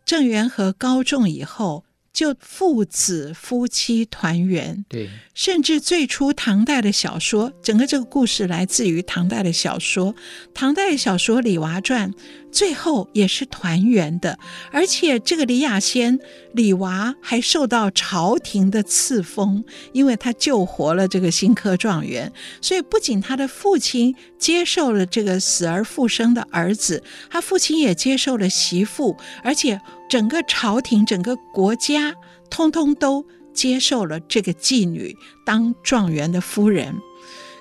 [0.06, 1.86] 郑元和高中以后。
[2.14, 10.14] 就父子夫妻团圆，对，甚至最初唐代的小说，整个这个故事来自于唐代的小说。
[10.54, 12.12] 唐代的小说《李娃传》
[12.54, 14.38] 最后也是团圆的，
[14.72, 16.20] 而且这个李雅仙、
[16.54, 29.82] 李娃还受到朝廷的赐封，因为他救活了这个新科状元，所以不仅他的父亲接受了这个死而复生的儿子，他父亲也接受了媳妇，而且。
[30.10, 32.14] 整个朝廷、整个国家，
[32.48, 36.94] 通通都接受了这个妓女当状元的夫人。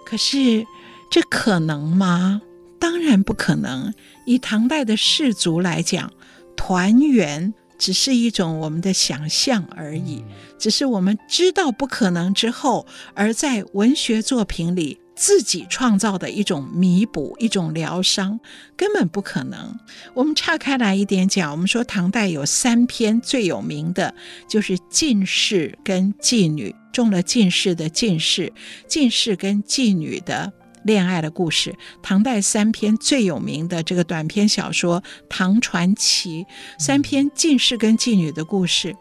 [0.04, 0.66] 可是，
[1.10, 2.42] 这可能吗？
[2.78, 3.94] 当然不可能。
[4.24, 6.12] 以唐代的士族来讲，
[6.56, 10.24] 团圆只是一种我们的想象而已，
[10.58, 14.98] 只是我们知道不可能之后，而在文学作品里。
[15.14, 18.40] 自己创造的一种弥补，一种疗伤，
[18.76, 19.78] 根本不可能。
[20.14, 24.12] 我们岔开来一点讲，我们说唐代有三篇最有名的，
[24.48, 28.52] 就是进士跟妓女，中了进士的进士，
[28.88, 30.50] 进士跟妓女的
[30.84, 31.74] 恋爱的故事。
[32.02, 36.44] 唐代三篇最有名的这个短篇小说《唐传奇》，
[36.78, 38.96] 三篇进士跟妓女的故事，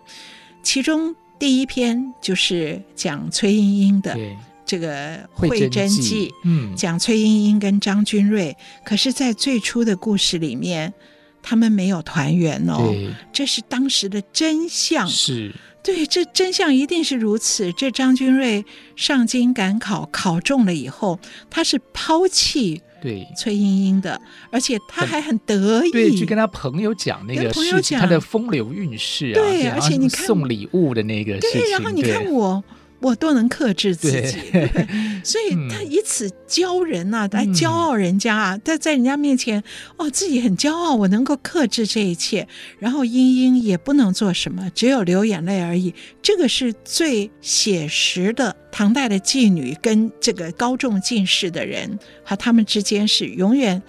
[0.63, 4.17] 其中第一篇就是讲崔莺莺的。
[4.63, 10.93] 这个《会真记》，嗯，讲崔莺莺跟张君瑞，可是，在最初的故事里面，
[11.41, 12.89] 他们没有团圆哦，
[13.33, 17.71] 这是当时的真相，是对，这真相一定是如此。
[17.73, 18.63] 这张君瑞
[18.95, 32.63] 上京赶考，考中了以后，他是抛弃对崔莺莺的，而且他还很得意，对，去跟他朋友讲那个事情，他的风流韵事啊，对，而且你看送礼物的那个事情，对，然后你看我。
[33.01, 34.37] 我都能克制自己，
[35.23, 39.63] 所以他以此教人呐、啊，来骄傲人家啊，他在人家面前
[39.97, 42.47] 哦，自己很骄傲，我能够克制这一切，
[42.79, 45.93] 然后莺莺也不能做什么，只有流眼泪而已。
[46.21, 53.81] 这个是最写实的唐代的妓女跟这个高中进士的人，和他们之间是永远。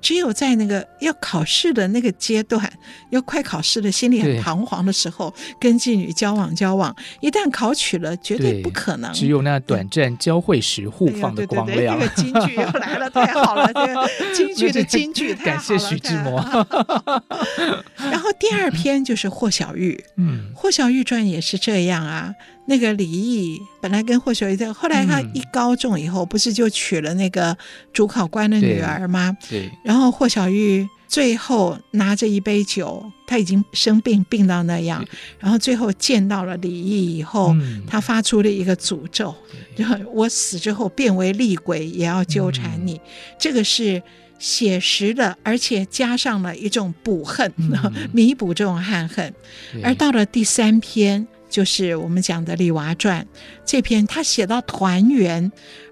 [0.00, 2.70] 只有在那个要考试的那个阶段，
[3.10, 9.12] 要快考试的心里很彷徨的时候，跟妓女交往交往，一旦考取了，绝对不可能。
[9.12, 11.98] 只有那短暂交汇时互放的光亮。
[11.98, 13.70] 这个京剧又来了，太好了！
[13.74, 15.78] 这个京剧的京剧太好了。
[15.78, 16.40] 感谢徐志摩。
[17.96, 22.34] 然后第二篇就是霍小玉，嗯，霍小玉传也是这样啊。
[22.70, 27.56] 那个李毅本来跟霍小玉在，后来他一高中以后，不是就娶了那个
[27.92, 29.36] 主考官的女儿吗？
[29.48, 29.62] 对。
[29.62, 35.04] 对，然后霍小玉最后拿着一杯酒，他已经生病病到那样，
[35.40, 39.34] 然后最后见到了李毅以后，嗯、他发出了一个诅咒，
[39.74, 42.94] 就我死之后变为厉鬼也要纠缠你。
[42.94, 43.00] 嗯、
[43.36, 44.00] 这个是
[44.38, 49.34] 写实的，而且加上了一种补恨，嗯、 弥补这种憾恨。
[49.82, 51.26] 而到了第三篇。
[51.50, 53.22] 就是我们讲的《李娃传》
[53.64, 55.50] 这篇，他写到团圆，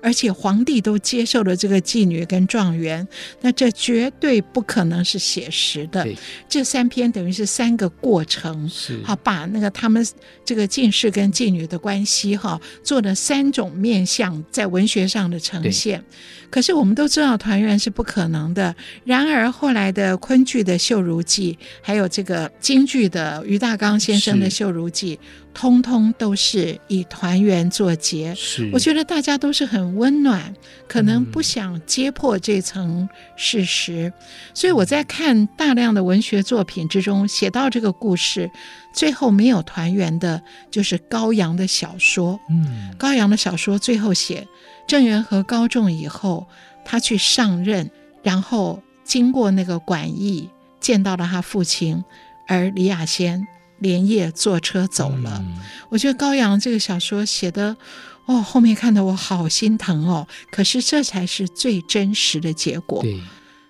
[0.08, 3.06] 而且皇帝都接受了这个妓女跟状元，
[3.42, 6.08] 那这绝对不可能是写实的。
[6.48, 8.70] 这三篇等于是三个过程，
[9.04, 10.02] 好把那个他们
[10.46, 16.02] 这个进士跟妓女的关系哈，做了三种面相在文学上的呈现。
[16.48, 18.74] 可是我们都知道团圆是不可能的。
[19.04, 25.16] 然而后来的昆剧的《绣如记》，还有这个京剧的于大刚先生的《绣如记》，
[25.52, 28.34] 通通都是以团圆作结。
[28.34, 30.54] 是，我觉得大家都是很温暖，
[30.88, 34.08] 可能不想揭破这层事实。
[34.08, 34.12] 嗯、
[34.54, 38.50] 所以我在看大量的文学作品之中，写到这个故事，
[38.94, 40.40] 最后没有团圆的，
[40.70, 42.40] 就是高阳的小说。
[42.48, 44.46] 嗯，高阳的小说最后写。
[44.86, 46.46] 郑元和高中以后，
[46.84, 47.90] 他去上任，
[48.22, 50.48] 然后经过那个馆驿，
[50.80, 52.02] 见到了他父亲，
[52.46, 53.46] 而李亚仙
[53.80, 55.42] 连夜坐车走了。
[55.44, 55.58] 嗯、
[55.90, 57.76] 我觉得高阳这个小说写的，
[58.28, 60.28] 哦，后面看得我好心疼哦。
[60.52, 63.02] 可是这才是最真实的结果。
[63.02, 63.20] 对，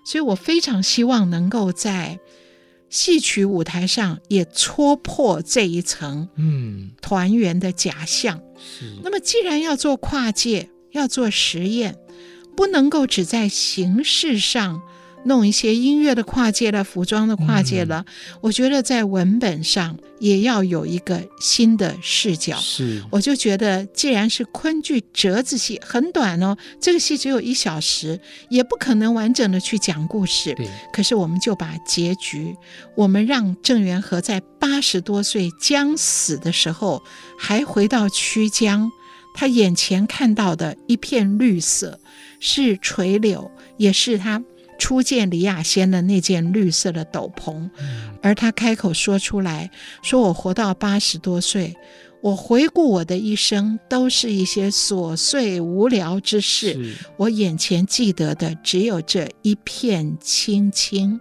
[0.05, 2.19] 所以我非常希望能够在
[2.89, 8.39] 戏曲舞台上也戳破这一层，嗯，团圆的假象。
[8.57, 8.95] 是。
[9.03, 10.69] 那么既然要做跨界。
[10.91, 11.99] 要做实验，
[12.57, 14.81] 不能够只在形式上
[15.25, 18.05] 弄一些音乐的跨界了、服装的跨界了。
[18.07, 22.55] 嗯、我觉得在文本上也要有一个新的视角。
[22.57, 30.53] 是，我就觉得，既然是昆剧折子戏，很短哦，这个戏只有一小时，也不可能完整的去讲故事。
[30.55, 30.67] 对。
[30.93, 32.55] 可是我们就把结局，
[32.95, 37.03] 我们让郑元和在八十多岁将死的时候，
[37.37, 38.91] 还回到曲江。
[39.35, 41.99] 他眼前看到的一片绿色，
[42.39, 44.43] 是垂柳，也是他
[44.79, 47.69] 初见李亚仙的那件绿色的斗篷。
[48.23, 49.69] 而他开口说出来
[50.01, 51.75] 说：“我活到八十多岁，
[52.21, 56.95] 我回顾我的一生，都是一些琐碎无聊之事。
[57.17, 61.19] 我眼前记得的只有这一片青青，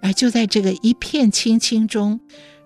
[0.00, 2.18] 而就在这个一片青青中，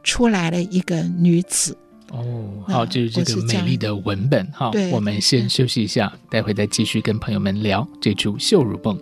[0.05, 1.77] 出来了一个女子。”
[2.13, 4.71] 哦，好，这是这个美丽的文本哈。
[4.93, 8.97] 我，们先休息一下，待会再继续跟朋友们聊这出《绣襦梦》。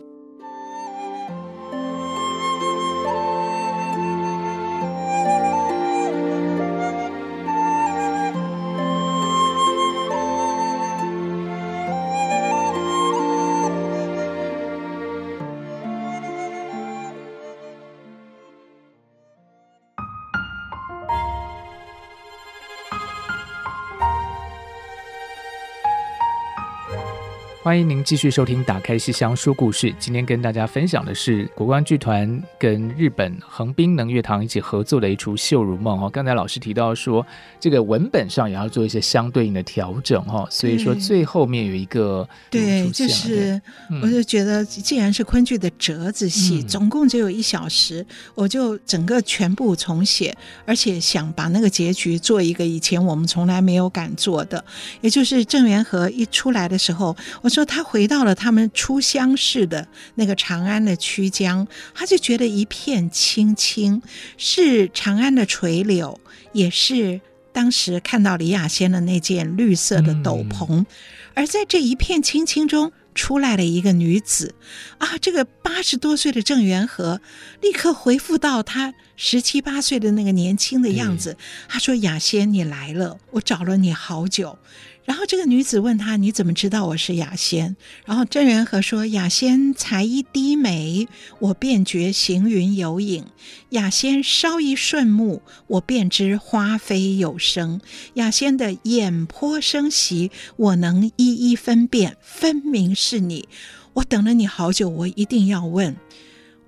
[27.64, 29.86] 欢迎您继续收听《打开西厢说故事》。
[29.98, 36.10] 今天跟大家分享的是国光剧团跟日本横滨能乐堂一起合作的一出《秀如梦》哦。
[36.10, 37.26] 刚才老师提到说，
[37.58, 40.46] 这个文本上也要做一些相对应的调整哦。
[40.50, 43.58] 所以说最后面有一个对，就是
[44.02, 48.04] 我就觉得，既然是昆剧的折子戏，嗯、总共只有一小时，
[48.34, 50.36] 我就整个全部重写，
[50.66, 54.62] 而且想把那个结局做一个以前我们从来没有敢做的，
[55.00, 57.53] 也就是郑元和一出来的时候，我。
[57.54, 59.86] 说他回到了他们初相识的
[60.16, 64.02] 那个长安的曲江，他就觉得一片青青，
[64.36, 66.20] 是长安的垂柳，
[66.52, 67.20] 也是
[67.52, 70.86] 当时看到李亚仙的那件绿色的斗篷，嗯、
[71.34, 74.56] 而在这一片青青中，出来了一个女子，
[74.98, 77.20] 啊，这个八十多岁的郑元和
[77.62, 81.36] 立刻回复到他十七八岁的那个年轻的样子，
[81.68, 84.58] 他说：“雅仙，你来了，我找了你好久。”
[85.04, 87.76] 然后这个女子问他：“你怎么知道我是雅仙？”
[88.06, 91.06] 然后郑元和说：“雅仙才一低眉，
[91.40, 93.24] 我便觉行云有影；
[93.70, 97.82] 雅仙稍一顺目，我便知花飞有声。
[98.14, 103.46] 雅仙的眼波生息，我能一一分辨，分明是你。
[103.92, 105.94] 我等了你好久，我一定要问：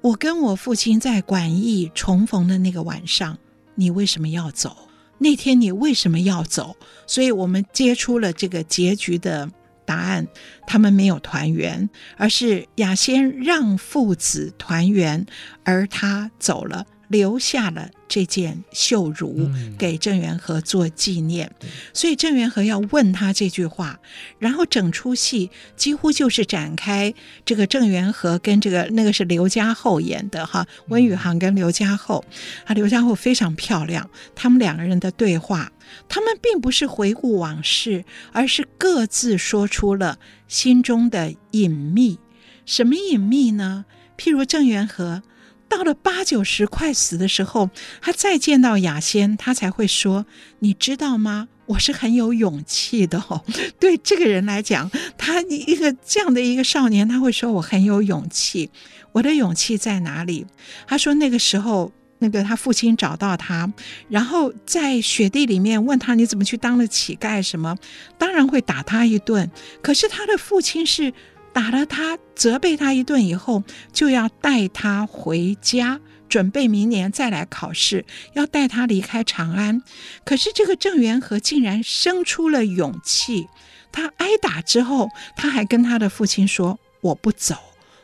[0.02, 3.38] 我跟我父亲在馆驿重逢的那个晚上，
[3.76, 4.76] 你为什么要走？”
[5.18, 6.76] 那天你为什么要走？
[7.06, 9.50] 所以我们接出了这个结局的
[9.84, 10.26] 答案。
[10.66, 15.24] 他们没有团圆，而是雅仙让父子团圆，
[15.64, 16.86] 而他走了。
[17.08, 24.00] 留下了这件绣襦给郑元和做纪念，嗯、所以郑元和要问他这句话，
[24.38, 32.24] 然后整出戏几乎就是展开这个郑元和跟这个那个是刘家后演的哈，温宇航跟刘家后，
[32.64, 35.72] 啊，刘家后非常漂亮，他们两个人的对话，
[36.08, 42.18] 他们并不是回顾往事，而是各自说出了心中的隐秘。
[42.64, 43.84] 什么隐秘呢？
[44.16, 45.22] 譬如郑元和。
[45.68, 50.24] 到了八九十快死的时候，他再见到雅仙，他才会说
[50.60, 51.48] ：“你知道吗？
[51.66, 53.44] 我是很有勇气的哦。
[53.80, 58.70] ”对这个人来讲，他一个这样的一个少年，他会说：“我很有勇气。”
[59.12, 60.46] 我的勇气在哪里？
[60.86, 63.72] 他说：“那个时候，那个他父亲找到他，
[64.08, 67.76] 然后在雪地里面问他：‘你怎么去当了乞丐？’什么？
[68.16, 69.50] 当然会打他一顿。
[69.82, 71.12] 可是他的父亲是。”
[71.56, 75.98] 打了他，责备他一顿以后，就要带他回家，
[76.28, 78.04] 准备明年再来考试，
[78.34, 79.80] 要带他离开长安。
[80.22, 83.48] 可是这个郑元和竟然生出了勇气，
[83.90, 87.54] 他挨打之后，他还跟他的父亲说：“我不走，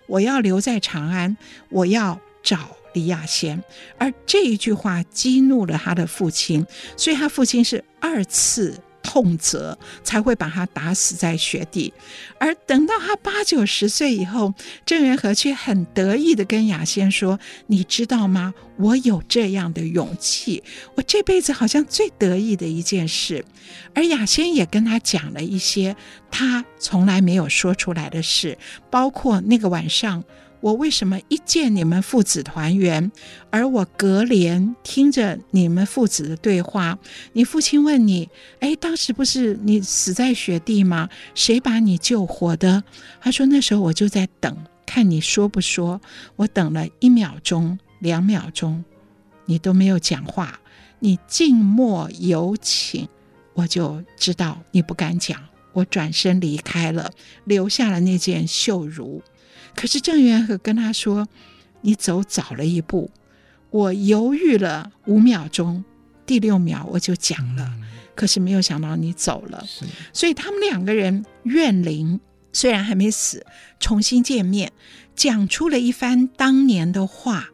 [0.06, 1.36] 我要留在长安，
[1.68, 3.62] 我要找李亚仙。”
[4.00, 6.64] 而这一句话激怒了他的父亲，
[6.96, 8.80] 所以他父亲是二次。
[9.02, 11.92] 痛责才会把他打死在雪地，
[12.38, 14.54] 而等到他八九十岁以后，
[14.86, 18.54] 郑元和却很得意地跟雅仙说：“你知道吗？
[18.78, 20.62] 我有这样的勇气，
[20.94, 23.44] 我这辈子好像最得意的一件事。”
[23.94, 25.96] 而雅仙也跟他讲了一些
[26.30, 28.56] 他从来没有说出来的事，
[28.90, 30.24] 包括那个晚上。
[30.62, 33.10] 我为什么一见你们父子团圆，
[33.50, 36.96] 而我隔帘听着你们父子的对话？
[37.32, 38.28] 你父亲问你
[38.60, 41.08] ：“哎，当时不是你死在雪地吗？
[41.34, 42.84] 谁把你救活的？”
[43.20, 44.56] 他说：“那时候我就在等，
[44.86, 46.00] 看你说不说。
[46.36, 48.84] 我等了一秒钟、两秒钟，
[49.46, 50.60] 你都没有讲话，
[51.00, 53.08] 你静默有请，
[53.54, 55.40] 我就知道你不敢讲。
[55.72, 57.10] 我转身离开了，
[57.44, 59.20] 留下了那件绣襦。”
[59.74, 61.28] 可是郑元和跟他说
[61.82, 63.10] ：“你走早了一步，
[63.70, 65.84] 我犹豫了五秒钟，
[66.26, 67.72] 第六秒我就讲了。
[68.14, 69.64] 可是没有想到你走了，
[70.12, 72.20] 所以他们两个人怨灵
[72.52, 73.46] 虽然还没死，
[73.80, 74.72] 重新见面，
[75.16, 77.50] 讲出了一番当年的话，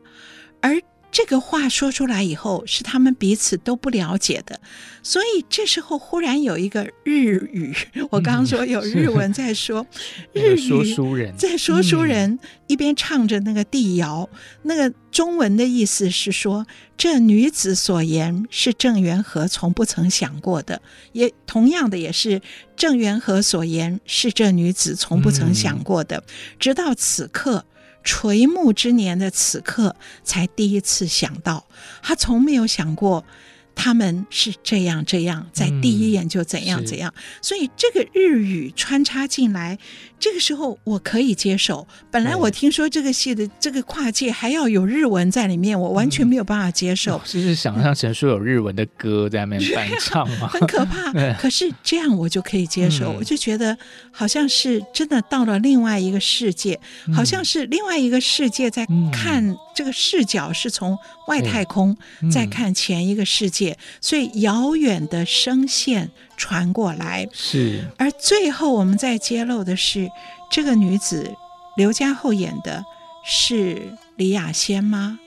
[0.60, 0.80] 而。”
[1.11, 4.61] 这个话说出来以后，是他们彼此都不了解的，
[5.02, 7.74] 所以这时候忽然有一个日语，
[8.11, 9.86] 我刚刚说有日文在说，
[10.34, 11.34] 嗯、日语说书人。
[11.36, 20.82] 在说书人一边唱着那个帝谣，嗯、那个中文的意思是说，这女子所言是郑元和从不曾想过的，
[21.12, 22.42] 也同样的也是
[22.76, 26.22] 郑元和所言是这女子从不曾想过的，嗯、
[26.61, 27.64] 直到此刻。
[28.09, 29.94] 垂暮之年的此刻，
[30.24, 31.66] 才第一次想到，
[32.02, 33.22] 他从没有想过。
[33.80, 39.78] 他们是这样这样，在第一眼就怎样怎样，嗯、所以这个日语穿插进来，
[40.18, 41.86] 这个时候我可以接受。
[42.10, 47.20] 本来我听说这个戏的这个跨界还要有日文在里面，我完全没有办法接受。
[47.24, 50.48] 就、嗯、是想象成说有日文的歌在那边伴唱吗？
[50.52, 51.12] 很可怕。
[51.40, 53.76] 可是这样我就可以接受，嗯、我就觉得
[54.10, 59.56] 好像是真的到了另外一个世界，嗯、好像是另外一个世界在看。
[59.74, 60.98] 这个视角是从
[61.28, 61.96] 外太空
[62.32, 67.28] 在看前一个世界，嗯、所以遥远的声线传过来。
[67.34, 70.09] 是，而最后我们再揭露的是，
[70.51, 71.34] 这个女子
[71.76, 72.82] 刘家后演的
[73.26, 75.18] 是李雅仙吗？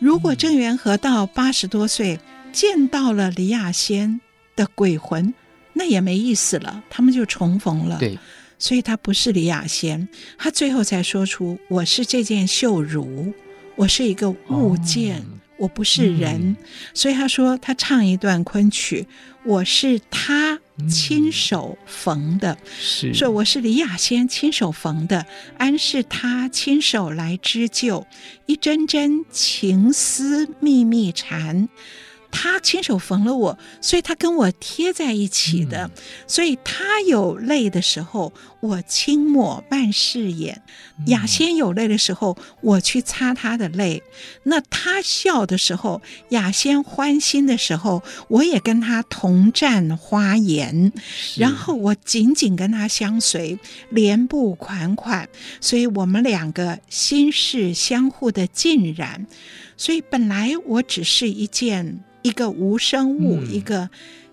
[0.00, 2.18] 如果郑元和到八十多岁
[2.52, 4.20] 见到了李雅仙
[4.56, 5.32] 的鬼魂，
[5.74, 7.98] 那也没意思了，他们就重逢了。
[7.98, 8.18] 对，
[8.58, 13.32] 所以他不是李雅仙，他最后才说出：“我是这件绣襦。”
[13.76, 15.24] 我是一个物件，哦、
[15.58, 16.56] 我不是人，嗯、
[16.92, 19.06] 所以他说他唱一段昆曲，
[19.44, 25.26] 我是他亲手缝的，是、嗯、说我是李亚仙亲手缝的，
[25.58, 28.06] 安是他亲手来织就，
[28.46, 31.68] 一针针情丝密密缠。
[32.38, 35.86] 他亲手缝了我，所以他跟我贴在一起的。
[35.86, 35.90] 嗯、
[36.26, 38.30] 所以他有泪的时候，
[38.60, 40.54] 我轻抹半拭眼；
[41.06, 44.02] 雅仙有泪的时候，我去擦他的泪。
[44.42, 50.92] 那他笑的时候，雅仙欢心的时候，我也跟他同占花颜。
[51.38, 53.58] 然后我紧紧跟他相随，
[53.88, 55.26] 连步款款。
[55.62, 59.26] 所以我们两个心事相互的浸染。
[59.78, 62.04] 所以本来我只是一件。
[62.26, 63.88] 一个无生物，嗯、一个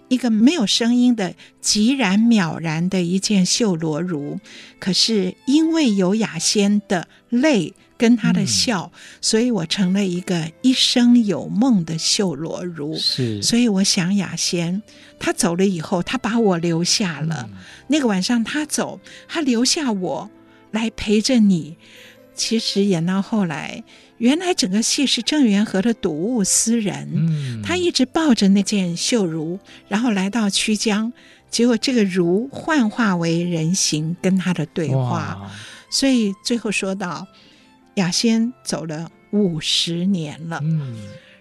[0.07, 4.39] 一个没有声音的寂然渺然的一件绣罗襦，
[4.79, 12.97] 可是因为有雅仙的泪跟他的笑，嗯、所以我成了一个一生有梦的秀罗如。
[12.97, 14.81] 是，所以我想雅仙，
[15.19, 17.47] 他走了以后，他把我留下了。
[17.51, 17.57] 嗯、
[17.89, 20.31] 那个晚上他走，他留下我
[20.71, 21.77] 来陪着你。
[22.35, 23.83] 其实演到后来，
[24.17, 27.09] 原来整个戏是郑元和的睹物思人。
[27.13, 31.11] 嗯，他一直抱着那件绣襦，然后来到曲江，
[31.49, 35.51] 结果这个襦幻化为人形，跟他的对话。
[35.89, 37.27] 所以最后说到，
[37.95, 40.59] 雅仙走了五十年了。
[40.63, 40.95] 嗯，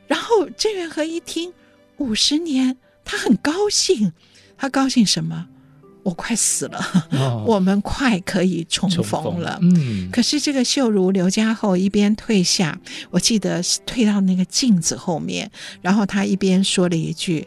[0.07, 1.53] 然后郑元和一听
[1.99, 4.12] 五十年，他很高兴。
[4.59, 5.49] 他高兴什么？
[6.03, 9.61] 我快死了，哦、我们快可以重逢了。
[10.11, 12.78] 可是这个秀如刘家后，一边退下，
[13.11, 15.50] 我记得是退到那个镜子后面，
[15.80, 17.46] 然后他一边说了一句：“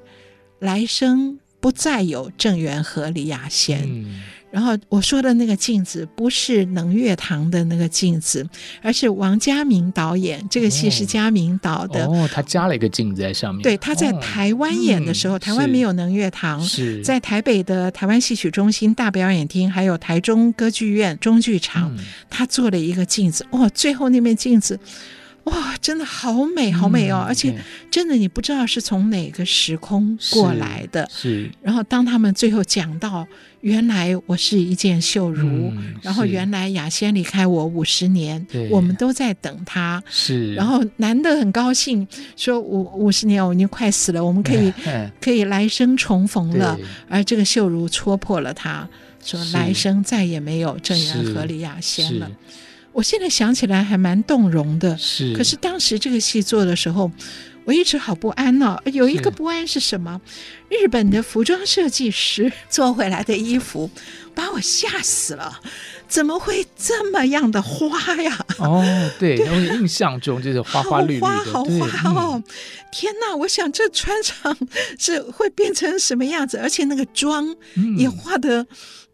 [0.60, 3.82] 来生不再有郑源和李亚仙。
[3.84, 4.22] 嗯”
[4.56, 8.48] 然后我说的那个镜子不是能乐堂的那个镜子，
[8.82, 12.06] 而是王家明导演这个戏是家明导的。
[12.06, 13.62] 哦，他加了一个镜子在上面。
[13.62, 23.46] 对，他在台湾演的时候，哦嗯、台湾没有能乐堂，是在台北的台湾戏曲中心大表演厅，还有台中歌剧院中剧场，嗯、他做了一个镜子。
[23.52, 24.80] 哇、哦，最后那面镜子。
[25.46, 27.24] 哇，真的好美，好美哦！
[27.24, 27.56] 嗯、而且
[27.92, 31.08] 真的，你不知道是从哪个时空过来的。
[31.12, 31.44] 是。
[31.44, 33.28] 是然后当他们最后讲到，
[33.62, 40.02] 原来我是一件绣如，嗯、然后原来雅仙离开我五十年，我们都在等他。
[40.10, 40.56] 是。
[40.56, 44.74] 然后男的很高兴，说五五十年我已经快死了，我们可以
[45.22, 46.76] 可以来生重逢了。
[47.08, 48.88] 而这个绣如戳破了他，
[49.24, 52.32] 说来生再也没有郑元和李雅仙了。
[52.96, 55.34] 我现在想起来还蛮动容的，是。
[55.36, 57.12] 可是当时这个戏做的时候，
[57.66, 58.92] 我一直好不安呢、哦。
[58.92, 60.22] 有一个不安是什么？
[60.72, 63.92] 是日本的服装设计师 做回来的衣服，
[64.34, 65.60] 把我吓死了。
[66.08, 68.46] 怎么会这么样的花呀？
[68.60, 68.82] 哦，
[69.20, 72.32] 对，我对印象中就是花花绿绿的，好花好花哦！
[72.36, 72.44] 嗯、
[72.94, 74.58] 天哪，我想这穿上
[74.98, 76.58] 是会变成什么样子？
[76.60, 77.54] 而且那个妆
[77.98, 78.66] 也画得。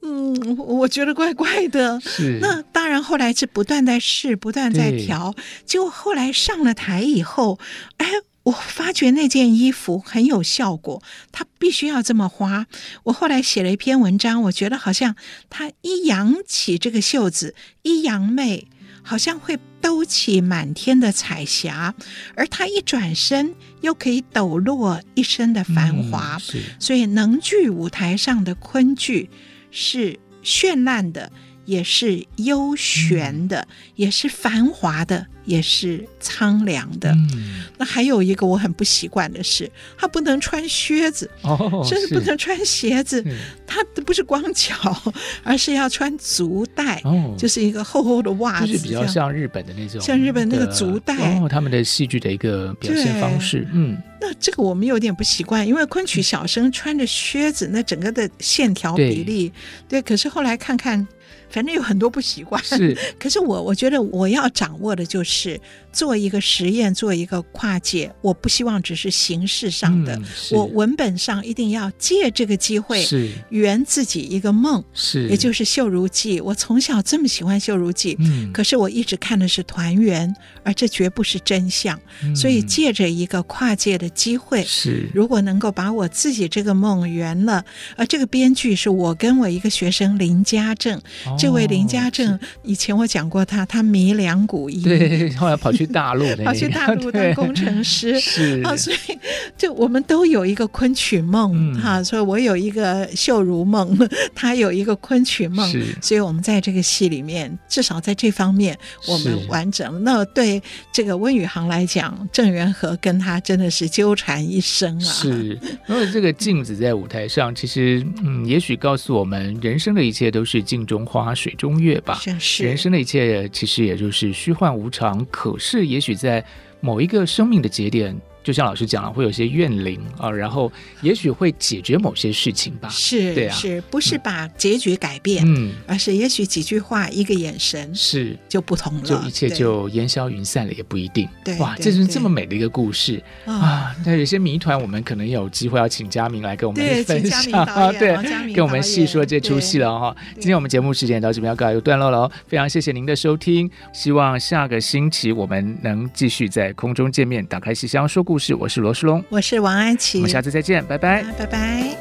[0.04, 2.00] 嗯嗯，我觉得怪怪的。
[2.02, 2.40] 是。
[2.42, 5.32] 那当然，后来是不断在试，不断在调。
[5.32, 7.60] 对结果后来上了台以后，
[7.98, 8.08] 哎，
[8.44, 12.66] 我发觉那件衣服很有效果，它必须要这么花。
[13.04, 15.16] 我后来写了一篇文章，我觉得好像
[15.50, 18.68] 它一扬起这个袖子，一扬眉，
[19.04, 21.94] 好像会兜起满天的彩霞；
[22.36, 26.40] 而它一转身，又可以抖落一身的繁华。
[26.56, 29.30] 嗯、所以能剧舞台上的昆剧。
[29.72, 31.32] 是绚烂的，
[31.66, 37.12] 也是悠闲的，嗯、也是繁华的，也是苍凉的。
[37.12, 43.24] 嗯、那还有一个我很不习惯的是，他不能穿靴子，哦，甚至不能穿鞋子。
[43.66, 44.76] 他不是光脚，
[45.44, 53.98] 而是要穿足带，哦、就是一个厚厚的袜子，就是比较像日本的那种，像日本那个足带，哦，他们的戏剧的一个表现方式，嗯。
[54.24, 59.52] 那这个我们有点不习惯，因为昆曲小生穿着靴子，那整个的线条比例，
[59.88, 60.02] 对，对。
[60.02, 61.08] 可是后来看看。
[61.52, 62.98] 反正有很多不习惯，是。
[63.20, 65.60] 可是我我觉得我要掌握的就是
[65.92, 68.12] 做一个实验，做一个跨界。
[68.22, 73.06] 我不希望只是形式上的，嗯、我文本上一定要借这个机会，
[73.50, 75.28] 圆自己一个梦，是。
[75.28, 78.52] 也就是《绣如记》，我从小这么喜欢《绣如记》，嗯。
[78.52, 80.34] 可是我一直看的是团圆，
[80.64, 82.00] 而这绝不是真相。
[82.24, 85.10] 嗯、所以借着一个跨界的机会，是。
[85.14, 87.64] 如果能够把我自己这个梦圆了，
[87.96, 90.98] 而这个编剧是我跟我一个学生林家正。
[91.26, 99.18] 哦这位林家正，以前我讲过他，他迷两股音，对，后来跑去大陆， 跑去大陆当工程师， 是啊，所以
[99.58, 103.98] 就我们都有一个昆曲梦哈，所以我有一个秀如梦，
[104.36, 108.78] 他有一个昆曲梦，是，所以我们在这个戏里面，至少在这方面
[109.08, 110.04] 我们完整。
[110.04, 110.62] 那对
[110.92, 115.06] 这个温宇航来讲，郑元和跟他真的是纠缠一生啊。
[115.06, 121.34] 是，因为这个镜子在舞台上，其实嗯，也许告诉我们，人生的一切都是镜中花。
[121.34, 125.26] 水中月吧，是人生的一切其实也就是虚幻无常。
[125.32, 126.44] 可是，也许在
[126.80, 128.16] 某一个生命的节点。
[128.44, 130.72] 就像老师讲了，会有些怨灵啊，然后
[131.02, 132.90] 也许会解决某些事情吧。
[132.90, 135.44] 是，对啊，是不是把结局改变？
[135.46, 141.28] 嗯，而是也许几句话、一个眼神是就不同了，就一切就烟消云散了，也不一定。
[141.44, 143.96] 对，哇，这是这么美的一个故事啊！
[144.06, 148.16] 那有些谜团，我们可能有机会要请佳明来跟我们 分享啊，对，
[148.54, 150.16] 跟我们细说这出戏了哈。
[150.36, 161.96] 今天我们节目时间到这边要告一个段落了哦，非常谢谢您的收听，希望下个星期我们能继续在空中见面，打开戏箱说故事，我是罗世龙，我是王安琪，我们下次再见，拜拜，拜拜。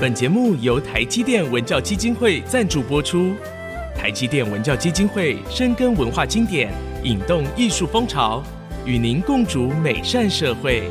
[0.00, 3.34] 本节目由台积电文教基金会赞助播出，
[3.96, 6.70] 台积电文教基金会深耕文化经典，
[7.02, 8.42] 引动艺术风潮，
[8.84, 10.90] 与您共筑美善社会。